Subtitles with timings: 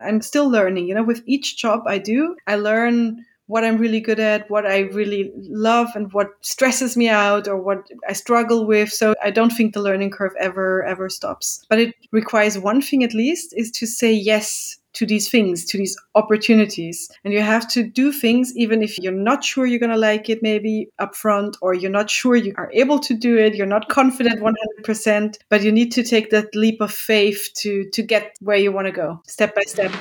[0.00, 0.86] I'm still learning.
[0.86, 4.66] You know, with each job I do, I learn what I'm really good at, what
[4.66, 8.92] I really love, and what stresses me out or what I struggle with.
[8.92, 11.64] So I don't think the learning curve ever, ever stops.
[11.68, 15.78] But it requires one thing at least is to say yes to these things, to
[15.78, 17.08] these opportunities.
[17.24, 20.28] And you have to do things even if you're not sure you're going to like
[20.28, 23.54] it, maybe upfront, or you're not sure you are able to do it.
[23.54, 28.02] You're not confident 100%, but you need to take that leap of faith to, to
[28.02, 29.92] get where you want to go step by step.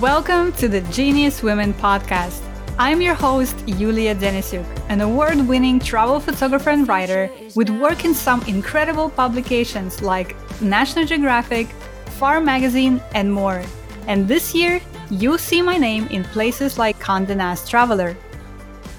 [0.00, 2.40] Welcome to the Genius Women podcast.
[2.76, 8.14] I'm your host, Yulia Denisyuk, an award winning travel photographer and writer with work in
[8.14, 11.68] some incredible publications like National Geographic,
[12.14, 13.60] AFAR Magazine, and more.
[14.06, 18.16] And this year, you'll see my name in places like Condé Nast Traveler.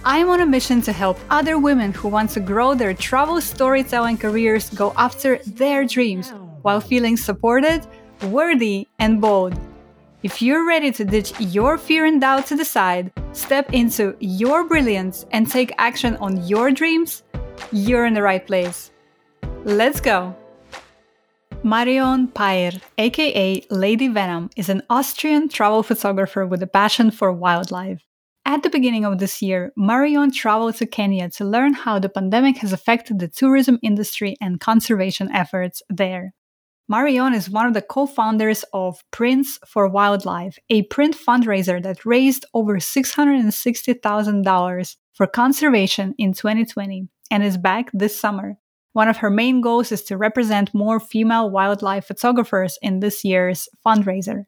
[0.04, 4.18] I'm on a mission to help other women who want to grow their travel storytelling
[4.18, 7.88] careers go after their dreams while feeling supported,
[8.24, 9.58] worthy, and bold.
[10.22, 14.66] If you're ready to ditch your fear and doubt to the side, step into your
[14.66, 17.24] brilliance, and take action on your dreams,
[17.72, 18.92] you're in the right place.
[19.64, 20.36] Let's go!
[21.66, 28.06] Marion Payr, aka Lady Venom, is an Austrian travel photographer with a passion for wildlife.
[28.46, 32.58] At the beginning of this year, Marion traveled to Kenya to learn how the pandemic
[32.58, 36.36] has affected the tourism industry and conservation efforts there.
[36.88, 42.06] Marion is one of the co founders of Prints for Wildlife, a print fundraiser that
[42.06, 48.60] raised over $660,000 for conservation in 2020 and is back this summer.
[48.96, 53.68] One of her main goals is to represent more female wildlife photographers in this year's
[53.86, 54.46] fundraiser.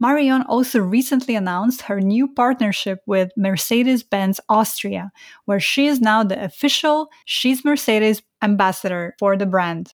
[0.00, 5.12] Marion also recently announced her new partnership with Mercedes Benz Austria,
[5.44, 9.92] where she is now the official She's Mercedes ambassador for the brand.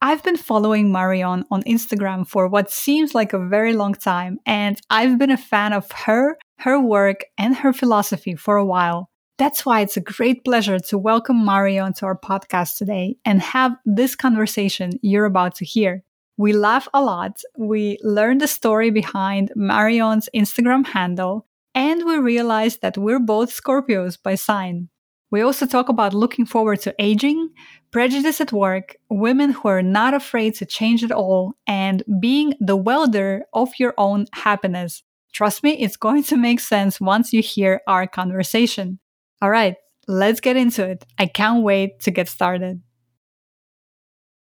[0.00, 4.80] I've been following Marion on Instagram for what seems like a very long time, and
[4.88, 9.10] I've been a fan of her, her work, and her philosophy for a while.
[9.38, 13.76] That's why it's a great pleasure to welcome Marion to our podcast today and have
[13.84, 16.02] this conversation you're about to hear.
[16.38, 22.78] We laugh a lot, we learn the story behind Marion's Instagram handle, and we realize
[22.78, 24.88] that we're both Scorpios by sign.
[25.30, 27.50] We also talk about looking forward to aging,
[27.90, 32.76] prejudice at work, women who are not afraid to change at all, and being the
[32.76, 35.02] welder of your own happiness.
[35.34, 38.98] Trust me, it's going to make sense once you hear our conversation.
[39.42, 39.76] All right,
[40.08, 41.04] let's get into it.
[41.18, 42.80] I can't wait to get started.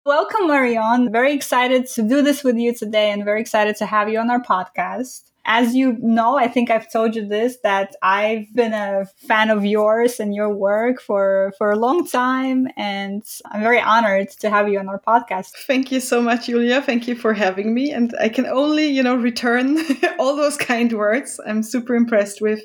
[0.06, 1.12] Welcome, Marion.
[1.12, 4.30] Very excited to do this with you today and very excited to have you on
[4.30, 5.32] our podcast.
[5.46, 9.66] As you know, I think I've told you this that I've been a fan of
[9.66, 14.70] yours and your work for for a long time and I'm very honored to have
[14.70, 15.54] you on our podcast.
[15.66, 16.82] Thank you so much, Julia.
[16.82, 19.80] Thank you for having me and I can only, you know, return
[20.20, 21.40] all those kind words.
[21.48, 22.62] I'm super impressed with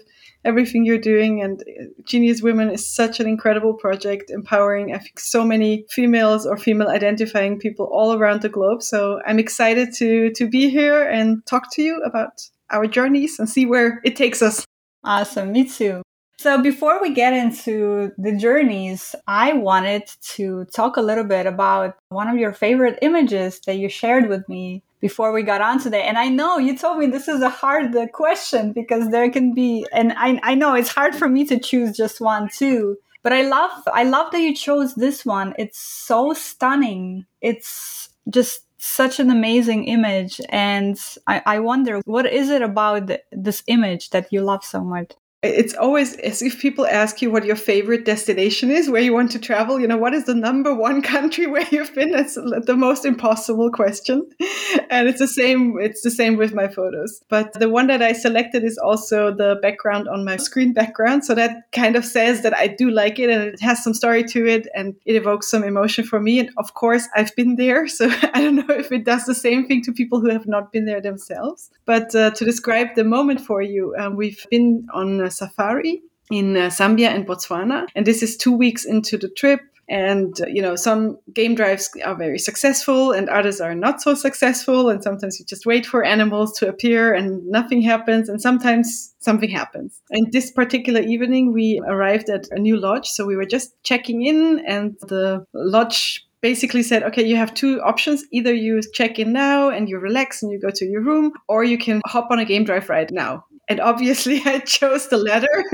[0.48, 1.42] everything you're doing.
[1.42, 6.46] And uh, Genius Women is such an incredible project, empowering, I think, so many females
[6.46, 8.82] or female identifying people all around the globe.
[8.82, 12.32] So I'm excited to, to be here and talk to you about
[12.70, 14.64] our journeys and see where it takes us.
[15.04, 15.52] Awesome.
[15.52, 16.02] Me too.
[16.40, 20.04] So before we get into the journeys, I wanted
[20.36, 24.48] to talk a little bit about one of your favorite images that you shared with
[24.48, 26.02] me before we got on today.
[26.02, 29.54] And I know you told me this is a hard uh, question because there can
[29.54, 32.96] be, and I, I know it's hard for me to choose just one too.
[33.22, 35.54] But I love, I love that you chose this one.
[35.58, 37.26] It's so stunning.
[37.40, 40.40] It's just such an amazing image.
[40.48, 45.12] And I, I wonder, what is it about this image that you love so much?
[45.42, 49.30] It's always as if people ask you what your favorite destination is where you want
[49.30, 52.14] to travel you know what is the number one country where you've been?
[52.14, 54.28] It's the most impossible question.
[54.90, 57.22] And it's the same it's the same with my photos.
[57.28, 61.24] But the one that i selected is also the background on my screen background.
[61.24, 64.24] So that kind of says that i do like it and it has some story
[64.24, 66.40] to it and it evokes some emotion for me.
[66.40, 67.86] And of course i've been there.
[67.98, 70.72] So i don't know if it does the same thing to people who have not
[70.72, 71.70] been there themselves.
[71.84, 76.68] But uh, to describe the moment for you um, we've been on safari in uh,
[76.68, 77.86] Zambia and Botswana.
[77.94, 79.60] And this is two weeks into the trip.
[79.90, 84.14] And, uh, you know, some game drives are very successful and others are not so
[84.14, 84.90] successful.
[84.90, 88.28] And sometimes you just wait for animals to appear and nothing happens.
[88.28, 89.98] And sometimes something happens.
[90.10, 93.06] And this particular evening, we arrived at a new lodge.
[93.08, 97.80] So we were just checking in, and the lodge basically said, okay, you have two
[97.80, 98.24] options.
[98.30, 101.64] Either you check in now and you relax and you go to your room, or
[101.64, 103.44] you can hop on a game drive right now.
[103.68, 105.64] And obviously, I chose the latter,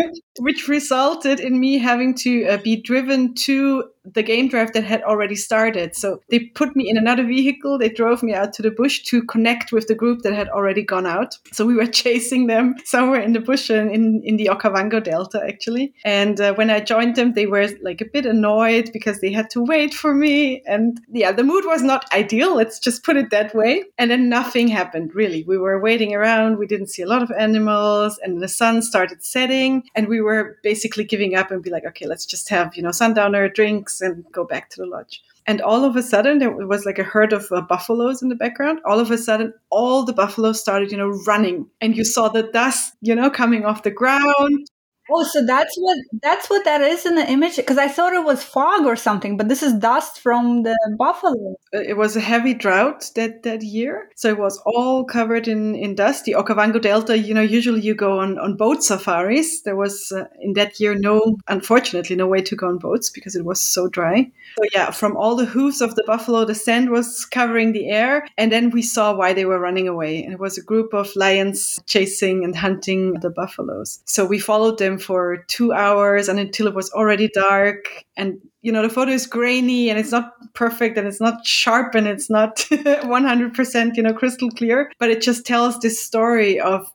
[0.41, 5.03] which resulted in me having to uh, be driven to the game drive that had
[5.03, 5.97] already started.
[5.97, 7.79] So they put me in another vehicle.
[7.79, 10.83] They drove me out to the bush to connect with the group that had already
[10.83, 11.39] gone out.
[11.53, 15.95] So we were chasing them somewhere in the bush in, in the Okavango Delta, actually.
[16.05, 19.51] And uh, when I joined them, they were like a bit annoyed because they had
[19.51, 20.63] to wait for me.
[20.67, 22.57] And yeah, the mood was not ideal.
[22.57, 23.85] Let's just put it that way.
[23.99, 25.45] And then nothing happened, really.
[25.45, 26.59] We were waiting around.
[26.59, 28.19] We didn't see a lot of animals.
[28.23, 29.85] And the sun started setting.
[29.95, 32.91] And we were basically giving up and be like, okay, let's just have, you know,
[32.91, 35.23] sundowner drinks and go back to the lodge.
[35.47, 38.35] And all of a sudden, there was like a herd of uh, buffaloes in the
[38.35, 38.81] background.
[38.87, 41.69] All of a sudden, all the buffaloes started, you know, running.
[41.81, 44.71] And you saw the dust, you know, coming off the ground.
[45.11, 48.25] Oh, so that's what that's what that is in the image because I thought it
[48.25, 51.57] was fog or something, but this is dust from the buffalo.
[51.75, 55.75] Uh, it was a heavy drought that that year, so it was all covered in
[55.75, 56.25] in dust.
[56.25, 59.61] The Okavango Delta, you know, usually you go on on boat safaris.
[59.63, 63.37] There was uh, in that year no, unfortunately, no way to go on boats because
[63.37, 64.31] it was so dry.
[64.57, 68.27] So yeah, from all the hooves of the buffalo, the sand was covering the air,
[68.39, 70.23] and then we saw why they were running away.
[70.25, 74.01] And it was a group of lions chasing and hunting the buffaloes.
[74.07, 78.05] So we followed them for two hours and until it was already dark.
[78.17, 81.95] And you know the photo is grainy and it's not perfect and it's not sharp
[81.95, 84.91] and it's not 100% you know crystal clear.
[84.99, 86.87] But it just tells this story of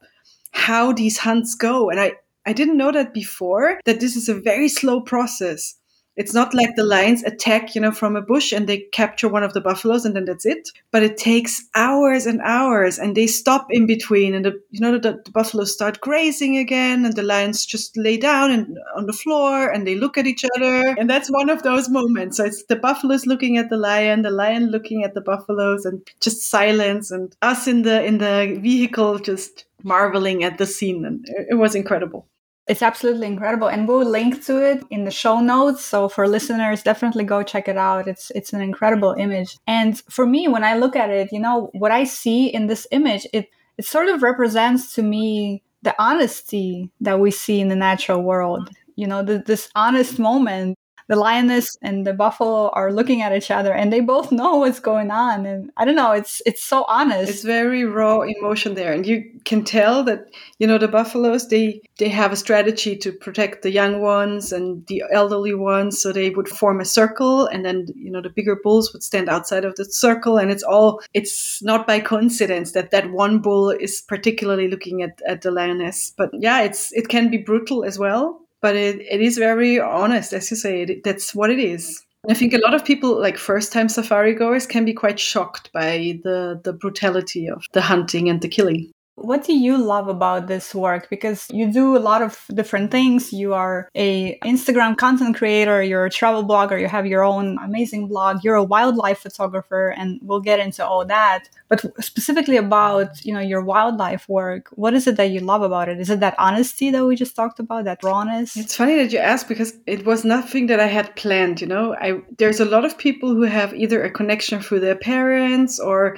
[0.52, 1.90] how these hunts go.
[1.90, 2.14] And i
[2.46, 5.76] i didn't know that before that this is a very slow process
[6.20, 9.42] it's not like the lions attack, you know, from a bush and they capture one
[9.42, 10.68] of the buffaloes and then that's it.
[10.92, 14.98] But it takes hours and hours and they stop in between and the, you know,
[14.98, 19.14] the, the buffaloes start grazing again and the lions just lay down and on the
[19.14, 20.94] floor and they look at each other.
[21.00, 22.36] And that's one of those moments.
[22.36, 26.06] So it's the buffaloes looking at the lion, the lion looking at the buffaloes and
[26.20, 31.06] just silence and us in the, in the vehicle just marveling at the scene.
[31.06, 32.28] And it was incredible.
[32.70, 33.68] It's absolutely incredible.
[33.68, 35.84] And we'll link to it in the show notes.
[35.84, 38.08] So for listeners, definitely go check it out.
[38.08, 39.58] It's it's an incredible image.
[39.66, 42.86] And for me, when I look at it, you know, what I see in this
[42.92, 43.50] image, it
[43.80, 48.70] it sort of represents to me the honesty that we see in the natural world.
[48.96, 50.78] You know, the, this honest moment
[51.10, 54.80] the lioness and the buffalo are looking at each other and they both know what's
[54.80, 57.30] going on and i don't know it's it's so honest.
[57.30, 60.28] It's very raw emotion there and you can tell that
[60.60, 64.86] you know the buffaloes they they have a strategy to protect the young ones and
[64.88, 68.56] the elderly ones so they would form a circle and then you know the bigger
[68.64, 72.92] bulls would stand outside of the circle and it's all it's not by coincidence that
[72.92, 76.14] that one bull is particularly looking at, at the lioness.
[76.16, 80.34] But yeah it's it can be brutal as well but it, it is very honest,
[80.34, 80.84] as you say.
[80.84, 82.06] It, that's what it is.
[82.30, 85.72] I think a lot of people, like first time safari goers, can be quite shocked
[85.72, 88.92] by the, the brutality of the hunting and the killing.
[89.22, 91.10] What do you love about this work?
[91.10, 93.34] Because you do a lot of different things.
[93.34, 98.08] You are a Instagram content creator, you're a travel blogger, you have your own amazing
[98.08, 101.50] blog, you're a wildlife photographer, and we'll get into all that.
[101.68, 105.90] But specifically about, you know, your wildlife work, what is it that you love about
[105.90, 106.00] it?
[106.00, 108.58] Is it that honesty that we just talked about, that rawness?
[108.58, 111.96] It's funny that you ask because it was nothing that I had planned, you know.
[111.96, 116.18] I there's a lot of people who have either a connection through their parents or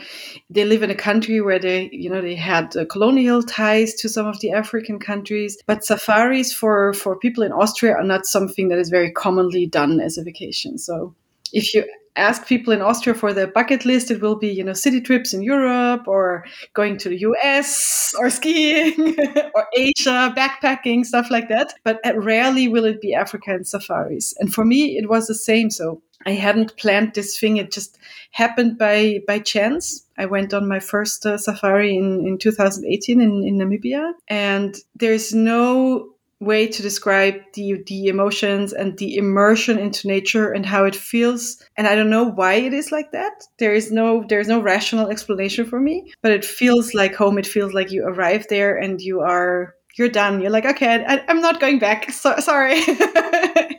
[0.50, 4.10] they live in a country where they, you know, they had a colonial ties to
[4.10, 5.58] some of the African countries.
[5.66, 10.02] But safaris for, for people in Austria are not something that is very commonly done
[10.02, 10.78] as a vacation.
[10.78, 11.16] So
[11.54, 11.86] if you
[12.18, 15.34] ask people in Austria for their bucket list, it will be, you know, city trips
[15.34, 19.16] in Europe or going to the US or skiing
[19.56, 21.74] or Asia, backpacking, stuff like that.
[21.86, 24.34] But uh, rarely will it be African safaris.
[24.40, 25.70] And for me, it was the same.
[25.70, 27.58] So I hadn't planned this thing.
[27.58, 27.98] It just
[28.32, 30.06] happened by, by chance.
[30.18, 34.14] I went on my first uh, safari in, in 2018 in, in Namibia.
[34.28, 36.12] And there's no
[36.42, 41.64] way to describe the the emotions and the immersion into nature and how it feels
[41.78, 45.08] and i don't know why it is like that there is no there's no rational
[45.08, 49.02] explanation for me but it feels like home it feels like you arrive there and
[49.02, 52.82] you are you're done you're like okay I, am not going back so, sorry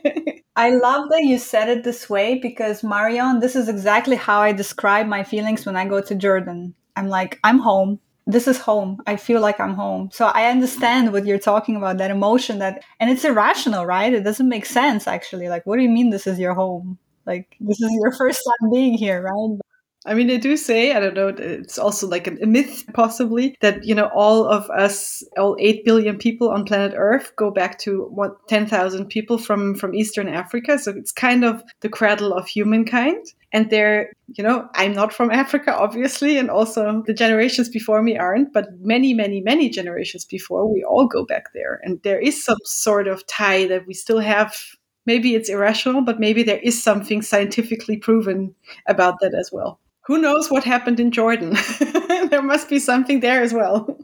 [0.55, 4.51] I love that you said it this way because Marion, this is exactly how I
[4.51, 6.75] describe my feelings when I go to Jordan.
[6.95, 9.01] I'm like, I'm home this is home.
[9.05, 10.09] I feel like I'm home.
[10.11, 14.13] So I understand what you're talking about, that emotion that, and it's irrational, right?
[14.13, 15.49] It doesn't make sense actually.
[15.49, 16.97] Like, what do you mean this is your home?
[17.25, 19.59] Like, this is your first time being here, right?
[20.05, 23.85] I mean, they do say, I don't know, it's also like a myth, possibly, that,
[23.85, 28.03] you know, all of us, all 8 billion people on planet Earth go back to
[28.11, 30.77] what, 10,000 people from, from Eastern Africa.
[30.77, 33.25] So it's kind of the cradle of humankind.
[33.53, 38.17] And they're, you know, I'm not from Africa, obviously, and also the generations before me
[38.17, 41.79] aren't, but many, many, many generations before, we all go back there.
[41.83, 44.57] And there is some sort of tie that we still have
[45.05, 48.55] maybe it's irrational, but maybe there is something scientifically proven
[48.87, 49.79] about that as well.
[50.05, 51.55] Who knows what happened in Jordan?
[52.29, 53.97] there must be something there as well.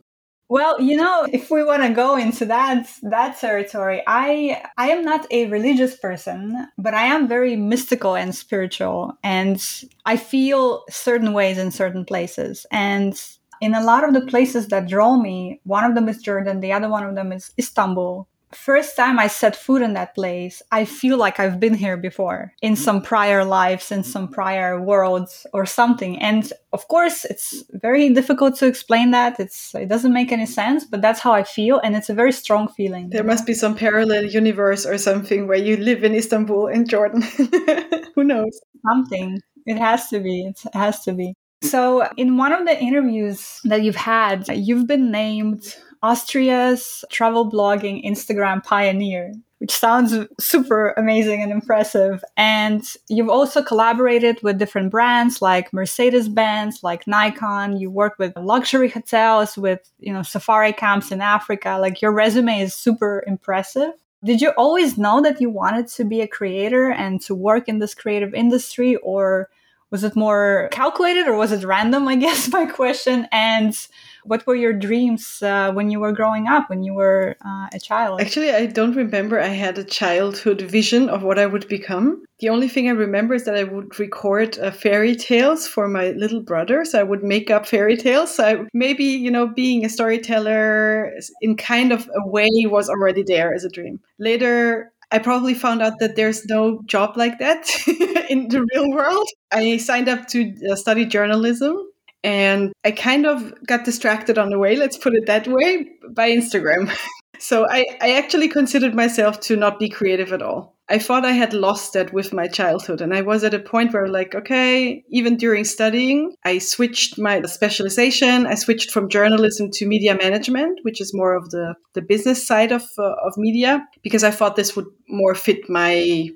[0.51, 5.03] Well, you know, if we want to go into that that territory, I I am
[5.03, 9.63] not a religious person, but I am very mystical and spiritual and
[10.07, 12.65] I feel certain ways in certain places.
[12.71, 13.13] And
[13.61, 16.73] in a lot of the places that draw me, one of them is Jordan, the
[16.73, 20.85] other one of them is Istanbul first time I set foot in that place, I
[20.85, 22.83] feel like I've been here before in mm-hmm.
[22.83, 26.19] some prior lives, in some prior worlds or something.
[26.19, 29.39] And of course, it's very difficult to explain that.
[29.39, 32.31] It's it doesn't make any sense, but that's how I feel, and it's a very
[32.31, 33.09] strong feeling.
[33.09, 37.21] There must be some parallel universe or something where you live in Istanbul in Jordan.
[38.15, 38.59] Who knows?
[38.87, 39.39] Something.
[39.65, 40.45] It has to be.
[40.45, 41.33] It has to be.
[41.61, 48.05] So, in one of the interviews that you've had, you've been named Austria's travel blogging
[48.05, 52.23] Instagram pioneer, which sounds super amazing and impressive.
[52.37, 57.77] And you've also collaborated with different brands like Mercedes Benz, like Nikon.
[57.77, 61.77] You work with luxury hotels, with you know safari camps in Africa.
[61.81, 63.91] Like your resume is super impressive.
[64.23, 67.79] Did you always know that you wanted to be a creator and to work in
[67.79, 69.49] this creative industry, or
[69.91, 72.07] was it more calculated, or was it random?
[72.07, 73.27] I guess my question.
[73.33, 73.75] And
[74.23, 77.79] what were your dreams uh, when you were growing up, when you were uh, a
[77.79, 78.21] child?
[78.21, 82.23] Actually, I don't remember I had a childhood vision of what I would become.
[82.39, 86.11] The only thing I remember is that I would record uh, fairy tales for my
[86.11, 86.85] little brother.
[86.85, 88.35] So I would make up fairy tales.
[88.35, 91.11] So I, maybe, you know, being a storyteller
[91.41, 93.99] in kind of a way was already there as a dream.
[94.19, 97.67] Later, I probably found out that there's no job like that
[98.29, 99.27] in the real world.
[99.51, 101.89] I signed up to uh, study journalism
[102.23, 106.29] and I kind of got distracted on the way, let's put it that way, by
[106.29, 106.95] Instagram.
[107.39, 110.75] so I, I actually considered myself to not be creative at all.
[110.91, 112.99] I thought I had lost that with my childhood.
[112.99, 117.41] And I was at a point where, like, okay, even during studying, I switched my
[117.43, 118.47] specialization.
[118.47, 122.71] I switched from journalism to media management, which is more of the, the business side
[122.71, 126.29] of, uh, of media, because I thought this would more fit my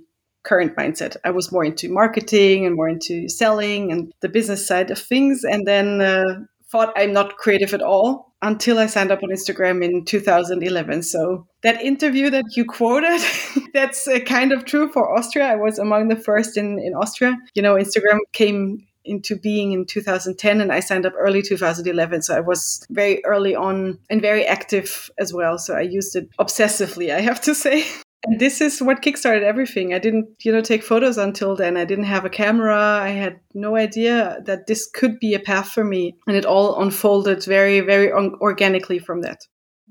[0.43, 1.15] current mindset.
[1.23, 5.43] I was more into marketing and more into selling and the business side of things.
[5.43, 9.83] And then uh, thought I'm not creative at all until I signed up on Instagram
[9.83, 11.03] in 2011.
[11.03, 13.21] So that interview that you quoted,
[13.73, 15.45] that's uh, kind of true for Austria.
[15.45, 17.37] I was among the first in, in Austria.
[17.55, 22.37] You know, Instagram came into being in 2010 and I signed up early 2011 so
[22.37, 27.13] I was very early on and very active as well so I used it obsessively
[27.13, 27.83] I have to say
[28.25, 29.93] and this is what kickstarted everything.
[29.93, 31.75] I didn't, you know, take photos until then.
[31.75, 32.77] I didn't have a camera.
[32.77, 36.15] I had no idea that this could be a path for me.
[36.27, 39.41] And it all unfolded very, very organically from that.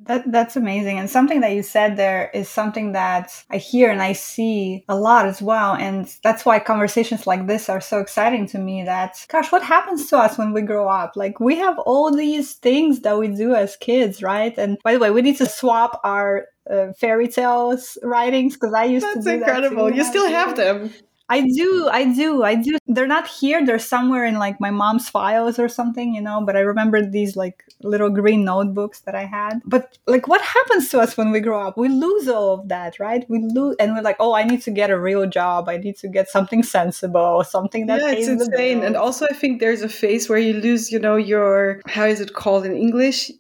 [0.04, 0.98] That that's amazing.
[0.98, 4.96] And something that you said there is something that I hear and I see a
[4.96, 5.74] lot as well.
[5.74, 10.08] And that's why conversations like this are so exciting to me that gosh, what happens
[10.08, 11.12] to us when we grow up?
[11.14, 14.56] Like we have all these things that we do as kids, right?
[14.58, 18.84] And by the way, we need to swap our uh, fairy tales writings because I
[18.84, 19.86] used That's to do incredible.
[19.86, 20.92] That you still have them.
[21.32, 22.76] I do, I do, I do.
[22.86, 23.64] They're not here.
[23.64, 26.42] They're somewhere in like my mom's files or something, you know.
[26.44, 29.62] But I remember these like little green notebooks that I had.
[29.64, 31.78] But like, what happens to us when we grow up?
[31.78, 33.24] We lose all of that, right?
[33.30, 35.70] We lose, and we're like, oh, I need to get a real job.
[35.70, 38.82] I need to get something sensible, something that yeah, it's insane.
[38.82, 42.20] And also, I think there's a phase where you lose, you know, your how is
[42.20, 43.30] it called in English?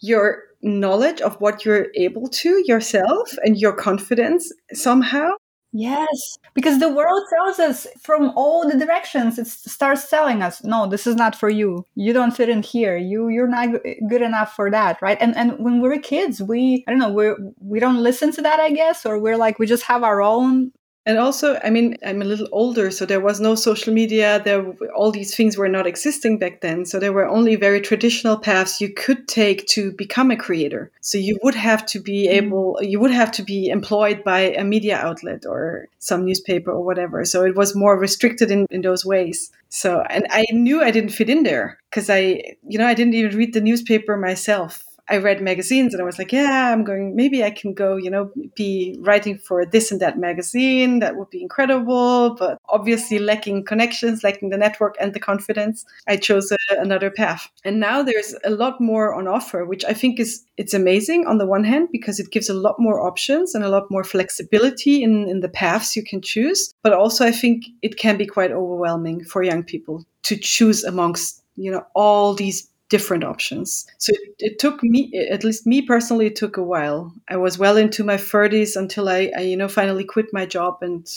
[0.00, 5.32] Your knowledge of what you're able to yourself and your confidence somehow.
[5.74, 9.38] Yes, because the world tells us from all the directions.
[9.38, 11.86] It starts telling us, "No, this is not for you.
[11.94, 12.96] You don't fit in here.
[12.98, 13.70] You you're not
[14.06, 15.16] good enough for that." Right?
[15.20, 18.60] And and when we're kids, we I don't know we we don't listen to that,
[18.60, 20.72] I guess, or we're like we just have our own
[21.04, 24.40] and also, I mean, I'm a little older, so there was no social media.
[24.44, 26.86] There, all these things were not existing back then.
[26.86, 30.92] So there were only very traditional paths you could take to become a creator.
[31.00, 32.34] So you would have to be mm.
[32.34, 36.84] able, you would have to be employed by a media outlet or some newspaper or
[36.84, 37.24] whatever.
[37.24, 39.50] So it was more restricted in, in those ways.
[39.70, 43.14] So, and I knew I didn't fit in there because I, you know, I didn't
[43.14, 44.84] even read the newspaper myself.
[45.08, 48.10] I read magazines and I was like, yeah, I'm going, maybe I can go, you
[48.10, 51.00] know, be writing for this and that magazine.
[51.00, 52.36] That would be incredible.
[52.38, 57.48] But obviously, lacking connections, lacking the network and the confidence, I chose a, another path.
[57.64, 61.38] And now there's a lot more on offer, which I think is, it's amazing on
[61.38, 65.02] the one hand, because it gives a lot more options and a lot more flexibility
[65.02, 66.72] in, in the paths you can choose.
[66.82, 71.42] But also, I think it can be quite overwhelming for young people to choose amongst,
[71.56, 73.86] you know, all these different options.
[73.96, 77.10] So it, it, took me, at least me personally, it took a while.
[77.26, 80.76] I was well into my 30s until I, I, you know, finally quit my job
[80.82, 81.08] and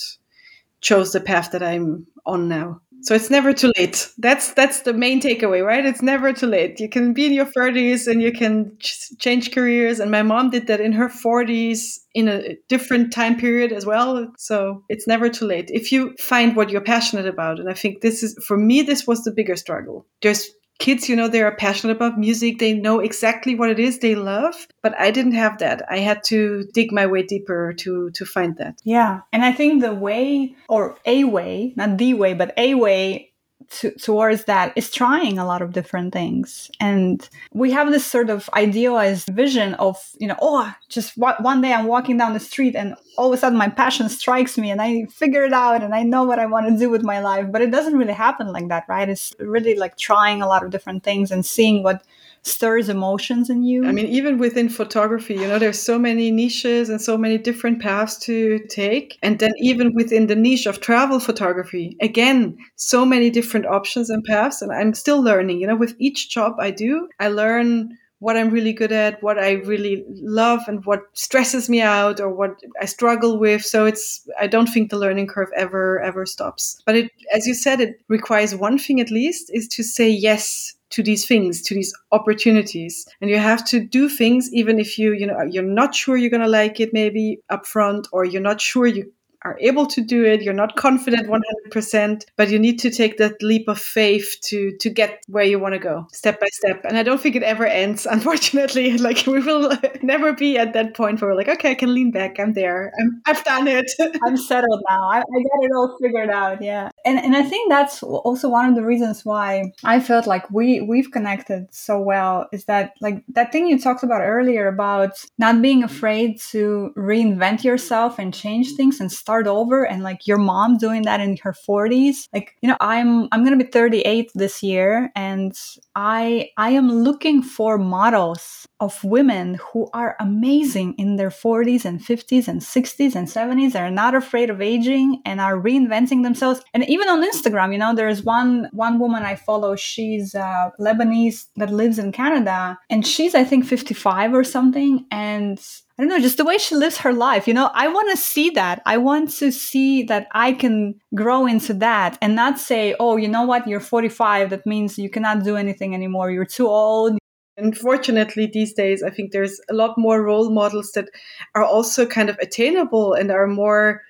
[0.80, 2.80] chose the path that I'm on now.
[3.02, 4.10] So it's never too late.
[4.18, 5.86] That's that's the main takeaway, right?
[5.86, 6.80] It's never too late.
[6.80, 10.00] You can be in your 30s and you can ch- change careers.
[10.00, 14.32] And my mom did that in her 40s in a different time period as well.
[14.38, 17.60] So it's never too late if you find what you're passionate about.
[17.60, 20.08] And I think this is for me, this was the bigger struggle.
[20.22, 24.00] There's kids you know they are passionate about music they know exactly what it is
[24.00, 25.82] they love but i didn't have that.
[25.90, 28.82] I had to dig my way deeper to to find that.
[28.84, 33.32] Yeah and i think the way or a way not the way but a way
[33.70, 36.70] to, towards that is trying a lot of different things.
[36.80, 41.74] And we have this sort of idealized vision of you know oh just one day
[41.74, 44.82] i'm walking down the street and all of a sudden my passion strikes me and
[44.82, 47.48] i figure it out and i know what i want to do with my life.
[47.52, 49.10] But it doesn't really happen like that right?
[49.10, 52.04] It's really like trying a lot of different things and seeing what
[52.46, 53.86] stirs emotions in you?
[53.86, 57.82] I mean, even within photography, you know, there's so many niches and so many different
[57.82, 59.18] paths to take.
[59.24, 64.24] And then even within the niche of travel photography, again, so many different options and
[64.24, 64.62] paths.
[64.62, 68.50] And I'm still learning, you know, with each job I do, I learn what I'm
[68.50, 72.86] really good at, what I really love, and what stresses me out or what I
[72.86, 73.64] struggle with.
[73.64, 76.82] So it's I don't think the learning curve ever ever stops.
[76.86, 80.75] But it, as you said, it requires one thing at least is to say yes
[80.92, 83.06] to these things to these opportunities.
[83.22, 86.30] And you have to do things even if you you know you're not sure you're
[86.30, 89.12] going to like it maybe upfront or you're not sure you
[89.46, 90.42] are able to do it.
[90.42, 94.90] You're not confident 100%, but you need to take that leap of faith to to
[94.90, 96.84] get where you want to go, step by step.
[96.84, 98.98] And I don't think it ever ends, unfortunately.
[99.06, 99.72] Like we will
[100.02, 102.40] never be at that point where we're like, okay, I can lean back.
[102.40, 102.92] I'm there.
[103.00, 103.92] I'm, I've done it.
[104.26, 105.10] I'm settled now.
[105.10, 106.62] I, I got it all figured out.
[106.62, 106.90] Yeah.
[107.06, 110.82] And and I think that's also one of the reasons why I felt like we
[110.82, 115.62] we've connected so well is that like that thing you talked about earlier about not
[115.62, 120.38] being afraid to reinvent yourself and change things and start start over and like your
[120.38, 124.64] mom doing that in her 40s like you know i'm i'm to be 38 this
[124.64, 125.60] year and
[125.94, 132.00] i i am looking for models of women who are amazing in their 40s and
[132.00, 136.62] 50s and 60s and 70s they're not afraid of aging and are reinventing themselves.
[136.74, 139.76] And even on instagram you know there's one one woman i follow.
[139.76, 145.06] She's uh, lebanese that lives in canada and she's i think 55 or something.
[145.12, 145.60] And
[145.98, 147.48] I don't know, just the way she lives her life.
[147.48, 148.82] You know, I want to see that.
[148.86, 153.30] I want to see that I can grow into that and not say, oh, you
[153.30, 154.50] know what, you're 45.
[154.50, 156.32] That means you cannot do anything anymore.
[156.32, 157.18] You're too old.
[157.56, 161.08] Unfortunately, these days, I think there's a lot more role models that
[161.56, 164.02] are also kind of attainable and are more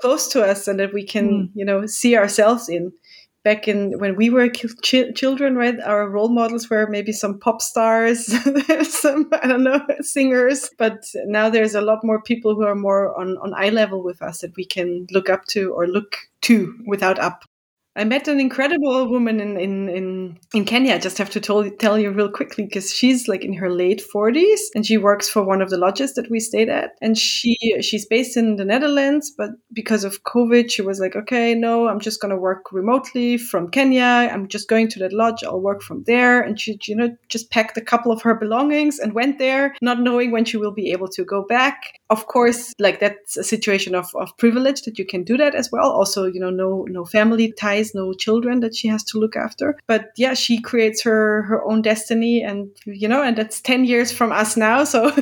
[0.00, 1.50] close to us and that we can, mm.
[1.54, 2.92] you know, see ourselves in
[3.42, 5.78] back in when we were ch- children, right?
[5.80, 8.26] Our role models were maybe some pop stars,
[8.88, 13.18] some I don't know singers, but now there's a lot more people who are more
[13.18, 16.74] on on eye level with us that we can look up to or look to
[16.86, 17.44] without up.
[17.96, 20.94] I met an incredible woman in in in, in Kenya.
[20.94, 24.00] I just have to tell, tell you real quickly because she's like in her late
[24.14, 26.92] 40s and she works for one of the lodges that we stayed at.
[27.02, 31.52] And she she's based in the Netherlands, but because of COVID, she was like, okay,
[31.56, 34.30] no, I'm just gonna work remotely from Kenya.
[34.32, 35.42] I'm just going to that lodge.
[35.42, 36.40] I'll work from there.
[36.40, 40.00] And she, you know, just packed a couple of her belongings and went there, not
[40.00, 41.98] knowing when she will be able to go back.
[42.08, 45.72] Of course, like that's a situation of, of privilege that you can do that as
[45.72, 45.90] well.
[45.90, 49.78] Also, you know, no no family ties no children that she has to look after.
[49.86, 54.12] But yeah, she creates her her own destiny, and you know, and that's ten years
[54.12, 55.12] from us now, so.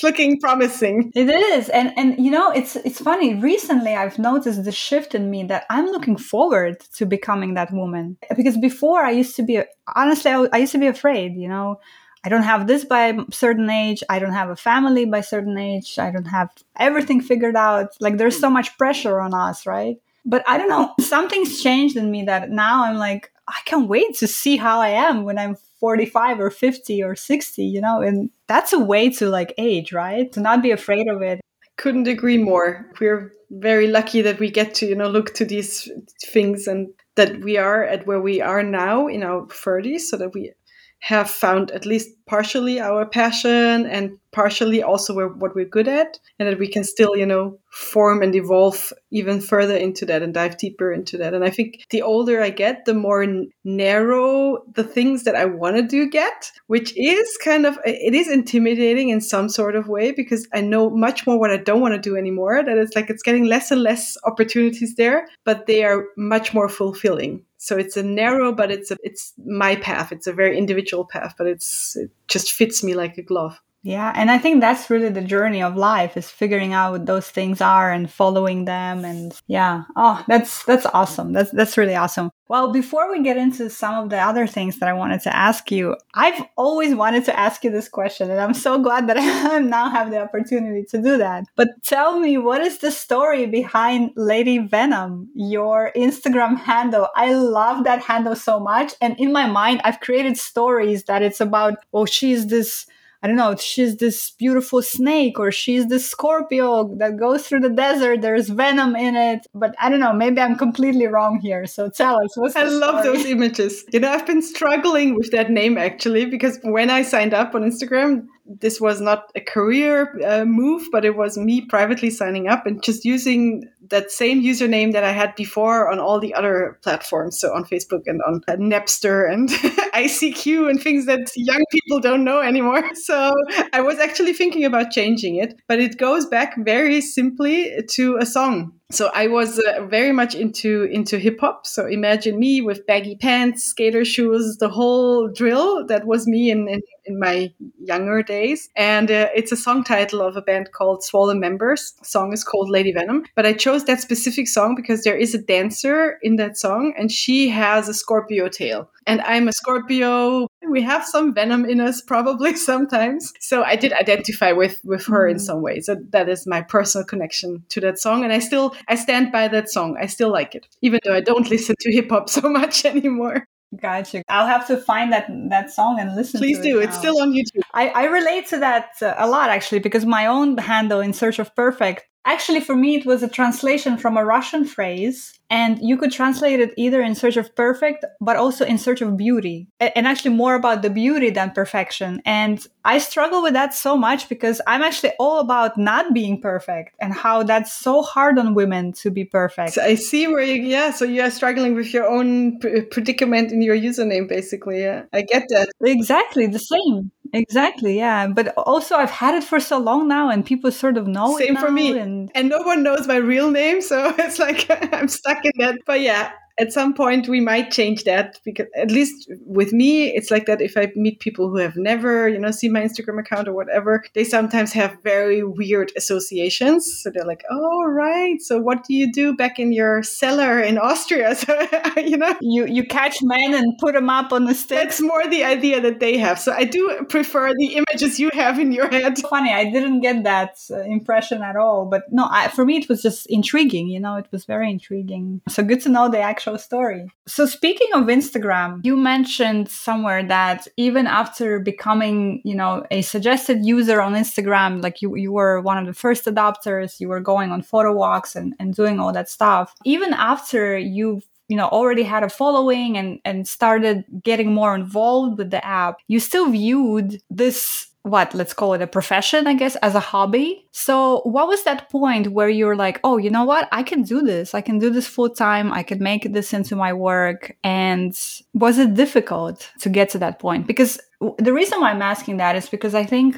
[0.00, 4.64] it's looking promising it is and and you know it's it's funny recently i've noticed
[4.64, 9.10] the shift in me that i'm looking forward to becoming that woman because before i
[9.10, 9.60] used to be
[9.94, 11.78] honestly I, I used to be afraid you know
[12.22, 14.02] I don't have this by a certain age.
[14.10, 15.98] I don't have a family by certain age.
[15.98, 17.96] I don't have everything figured out.
[17.98, 19.96] Like there's so much pressure on us, right?
[20.24, 24.14] But I don't know, something's changed in me that now I'm like, I can't wait
[24.18, 28.30] to see how I am when I'm 45 or 50 or 60, you know, and
[28.46, 30.30] that's a way to like age, right?
[30.32, 31.40] To not be afraid of it.
[31.62, 32.86] I Couldn't agree more.
[33.00, 35.90] We're very lucky that we get to, you know, look to these
[36.26, 40.32] things and that we are at where we are now in our 30s so that
[40.32, 40.52] we
[41.00, 46.48] have found at least partially our passion and partially also what we're good at and
[46.48, 50.56] that we can still you know form and evolve even further into that and dive
[50.56, 51.34] deeper into that.
[51.34, 53.26] And i think the older i get the more
[53.64, 58.28] narrow the things that i want to do get which is kind of it is
[58.28, 61.94] intimidating in some sort of way because i know much more what i don't want
[61.94, 65.82] to do anymore that it's like it's getting less and less opportunities there but they
[65.82, 70.12] are much more fulfilling So it's a narrow, but it's a, it's my path.
[70.12, 73.60] It's a very individual path, but it's it just fits me like a glove.
[73.82, 77.30] Yeah, and I think that's really the journey of life is figuring out what those
[77.30, 79.84] things are and following them and yeah.
[79.96, 81.32] Oh, that's that's awesome.
[81.32, 82.30] That's that's really awesome.
[82.46, 85.70] Well, before we get into some of the other things that I wanted to ask
[85.70, 89.60] you, I've always wanted to ask you this question and I'm so glad that I
[89.60, 91.44] now have the opportunity to do that.
[91.56, 97.08] But tell me, what is the story behind Lady Venom, your Instagram handle?
[97.16, 101.40] I love that handle so much and in my mind I've created stories that it's
[101.40, 102.86] about, oh, she's this
[103.22, 107.68] I don't know, she's this beautiful snake or she's this Scorpio that goes through the
[107.68, 108.22] desert.
[108.22, 109.46] There's venom in it.
[109.54, 111.66] But I don't know, maybe I'm completely wrong here.
[111.66, 113.84] So tell us what's I love those images.
[113.92, 117.62] You know, I've been struggling with that name actually because when I signed up on
[117.62, 122.66] Instagram, this was not a career uh, move, but it was me privately signing up
[122.66, 127.38] and just using that same username that I had before on all the other platforms.
[127.38, 129.48] So on Facebook and on Napster and
[129.94, 132.82] ICQ and things that young people don't know anymore.
[133.10, 133.32] So
[133.72, 138.26] I was actually thinking about changing it, but it goes back very simply to a
[138.26, 141.66] song so I was uh, very much into into hip hop.
[141.66, 145.86] So imagine me with baggy pants, skater shoes, the whole drill.
[145.86, 148.68] That was me in in, in my younger days.
[148.76, 151.94] And uh, it's a song title of a band called Swollen Members.
[152.00, 153.24] The song is called Lady Venom.
[153.36, 157.12] But I chose that specific song because there is a dancer in that song, and
[157.12, 158.90] she has a Scorpio tail.
[159.06, 160.48] And I'm a Scorpio.
[160.68, 163.32] We have some venom in us, probably sometimes.
[163.40, 165.32] So I did identify with with her mm.
[165.32, 165.80] in some way.
[165.80, 169.48] So that is my personal connection to that song, and I still I stand by
[169.48, 169.96] that song.
[170.00, 173.46] I still like it, even though I don't listen to hip hop so much anymore.
[173.80, 174.24] Gotcha.
[174.28, 176.40] I'll have to find that that song and listen.
[176.40, 176.80] Please do.
[176.80, 177.62] It it's still on YouTube.
[177.72, 181.38] I, I relate to that uh, a lot actually because my own handle in search
[181.38, 185.96] of perfect Actually, for me, it was a translation from a Russian phrase, and you
[185.96, 190.06] could translate it either in search of perfect, but also in search of beauty, and
[190.06, 192.20] actually more about the beauty than perfection.
[192.26, 196.94] And I struggle with that so much because I'm actually all about not being perfect
[197.00, 199.72] and how that's so hard on women to be perfect.
[199.72, 202.58] So I see where you, yeah, so you are struggling with your own
[202.90, 204.82] predicament in your username, basically.
[204.82, 205.70] Yeah, I get that.
[205.82, 207.10] Exactly the same.
[207.32, 208.26] Exactly, yeah.
[208.26, 211.38] But also, I've had it for so long now, and people sort of know.
[211.38, 212.30] Same for me, and...
[212.34, 215.76] and no one knows my real name, so it's like I'm stuck in that.
[215.86, 220.30] But yeah, at some point we might change that because at least with me it's
[220.30, 223.48] like that if i meet people who have never you know seen my instagram account
[223.48, 227.00] or whatever they sometimes have very weird associations.
[227.02, 228.40] So they're like oh right.
[228.40, 231.36] So what do you do back in your cellar in austria?
[231.40, 231.54] So
[231.96, 232.34] you know?
[232.40, 235.80] You you catch men and put them up on the stick that's more the idea
[235.80, 236.38] that they have.
[236.38, 239.18] So i do prefer the images you have in your head.
[239.34, 242.88] Funny i didn't get that uh, impression at all but no I, for me it
[242.88, 245.40] was just intriguing you know it was very intriguing.
[245.48, 247.06] So good to know they actual actual story.
[247.26, 253.58] So, speaking of Instagram, you mentioned somewhere that even after becoming, you know, a suggested
[253.62, 257.52] user on Instagram, like you, you were one of the first adopters, you were going
[257.52, 259.74] on photo walks and, and doing all that stuff.
[259.84, 265.36] Even after you you know already had a following and and started getting more involved
[265.36, 269.76] with the app you still viewed this what let's call it a profession i guess
[269.76, 270.66] as a hobby?
[270.72, 273.68] So what was that point where you're like oh you know what?
[273.72, 274.54] I can do this.
[274.54, 275.72] I can do this full time.
[275.72, 277.56] I can make this into my work.
[277.62, 278.18] And
[278.54, 280.66] was it difficult to get to that point?
[280.66, 280.98] Because
[281.38, 283.36] the reason why i'm asking that is because i think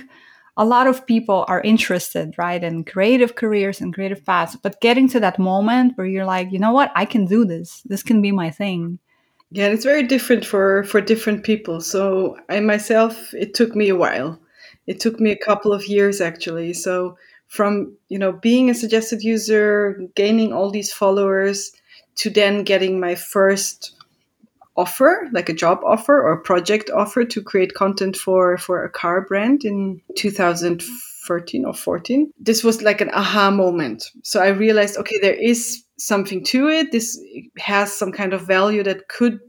[0.56, 5.08] a lot of people are interested right in creative careers and creative paths but getting
[5.08, 6.92] to that moment where you're like you know what?
[6.94, 7.82] I can do this.
[7.86, 8.98] This can be my thing.
[9.50, 11.80] Yeah it's very different for for different people.
[11.80, 14.38] So i myself it took me a while
[14.86, 16.72] it took me a couple of years actually.
[16.72, 17.16] So
[17.48, 21.72] from you know being a suggested user, gaining all these followers,
[22.16, 23.94] to then getting my first
[24.76, 29.20] offer, like a job offer or project offer to create content for for a car
[29.20, 32.32] brand in 2013 or 14.
[32.38, 34.10] This was like an aha moment.
[34.22, 36.90] So I realized, okay, there is something to it.
[36.90, 37.20] This
[37.58, 39.40] has some kind of value that could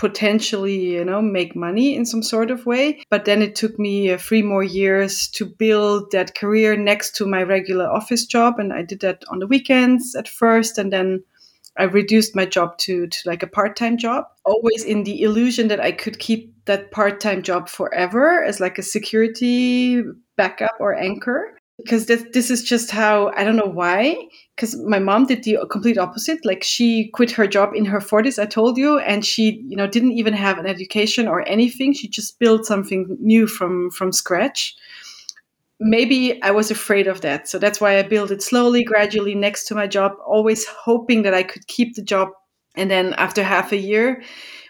[0.00, 3.02] potentially you know make money in some sort of way.
[3.10, 7.26] But then it took me uh, three more years to build that career next to
[7.26, 8.58] my regular office job.
[8.58, 10.78] And i did that on the weekends at first.
[10.78, 11.22] And then
[11.76, 14.24] i reduced my job to, to like a part-time job.
[14.46, 18.82] Always in the illusion that i could keep that part-time job forever as like a
[18.82, 20.02] security
[20.36, 24.16] backup or anchor because this, this is just how i don't know why
[24.56, 28.38] because my mom did the complete opposite like she quit her job in her 40s
[28.38, 32.08] i told you and she you know didn't even have an education or anything she
[32.08, 34.74] just built something new from from scratch.
[35.82, 39.64] Maybe i was afraid of that so that's why i built it slowly gradually next
[39.68, 42.28] to my job always hoping that i could keep the job
[42.76, 44.22] And then after half a year,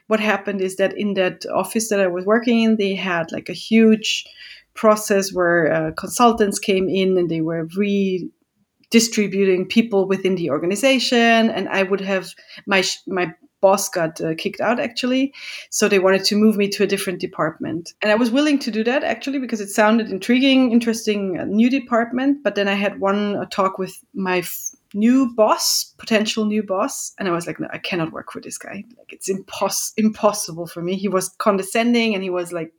[0.09, 3.49] what happened is that in that office that I was working in, they had like
[3.51, 4.25] a huge
[4.75, 11.51] process where uh, consultants came in and they were redistributing people within the organization.
[11.51, 12.31] And I would have
[12.67, 15.35] my my boss got uh, kicked out actually
[15.69, 18.71] so they wanted to move me to a different department and i was willing to
[18.71, 23.01] do that actually because it sounded intriguing interesting uh, new department but then i had
[23.01, 27.13] one uh, talk with my f- new boss, potential new boss.
[27.19, 28.85] And I was like, no, I cannot work with this guy.
[28.99, 30.97] Like it's impos- impossible for me.
[30.97, 32.73] He was condescending and he was like,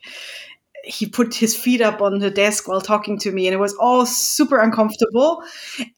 [0.84, 3.76] he put his feet up on the desk while talking to me and it was
[3.76, 5.44] all super uncomfortable.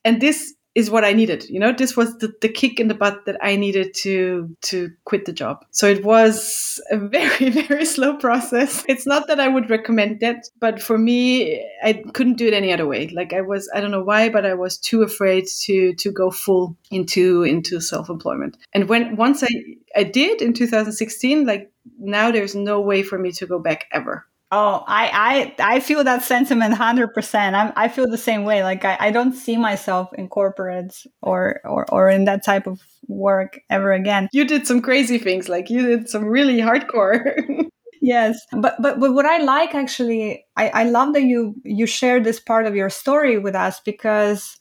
[0.03, 1.47] And this is what I needed.
[1.49, 4.91] You know, this was the, the kick in the butt that I needed to to
[5.05, 5.65] quit the job.
[5.71, 8.83] So it was a very very slow process.
[8.87, 12.73] It's not that I would recommend that, but for me, I couldn't do it any
[12.73, 13.07] other way.
[13.09, 16.31] Like I was, I don't know why, but I was too afraid to to go
[16.31, 18.57] full into into self employment.
[18.73, 19.49] And when once I
[19.95, 24.25] I did in 2016, like now there's no way for me to go back ever.
[24.55, 27.55] Oh, I, I, I feel that sentiment hundred percent.
[27.55, 28.61] I'm, I feel the same way.
[28.61, 32.79] Like I, I don't see myself in corporates or, or, or in that type of
[33.07, 34.29] work ever again.
[34.31, 35.49] You did some crazy things.
[35.49, 37.67] Like you did some really hardcore.
[38.01, 42.23] yes, but, but, but what I like actually, I, I love that you, you shared
[42.23, 44.59] this part of your story with us because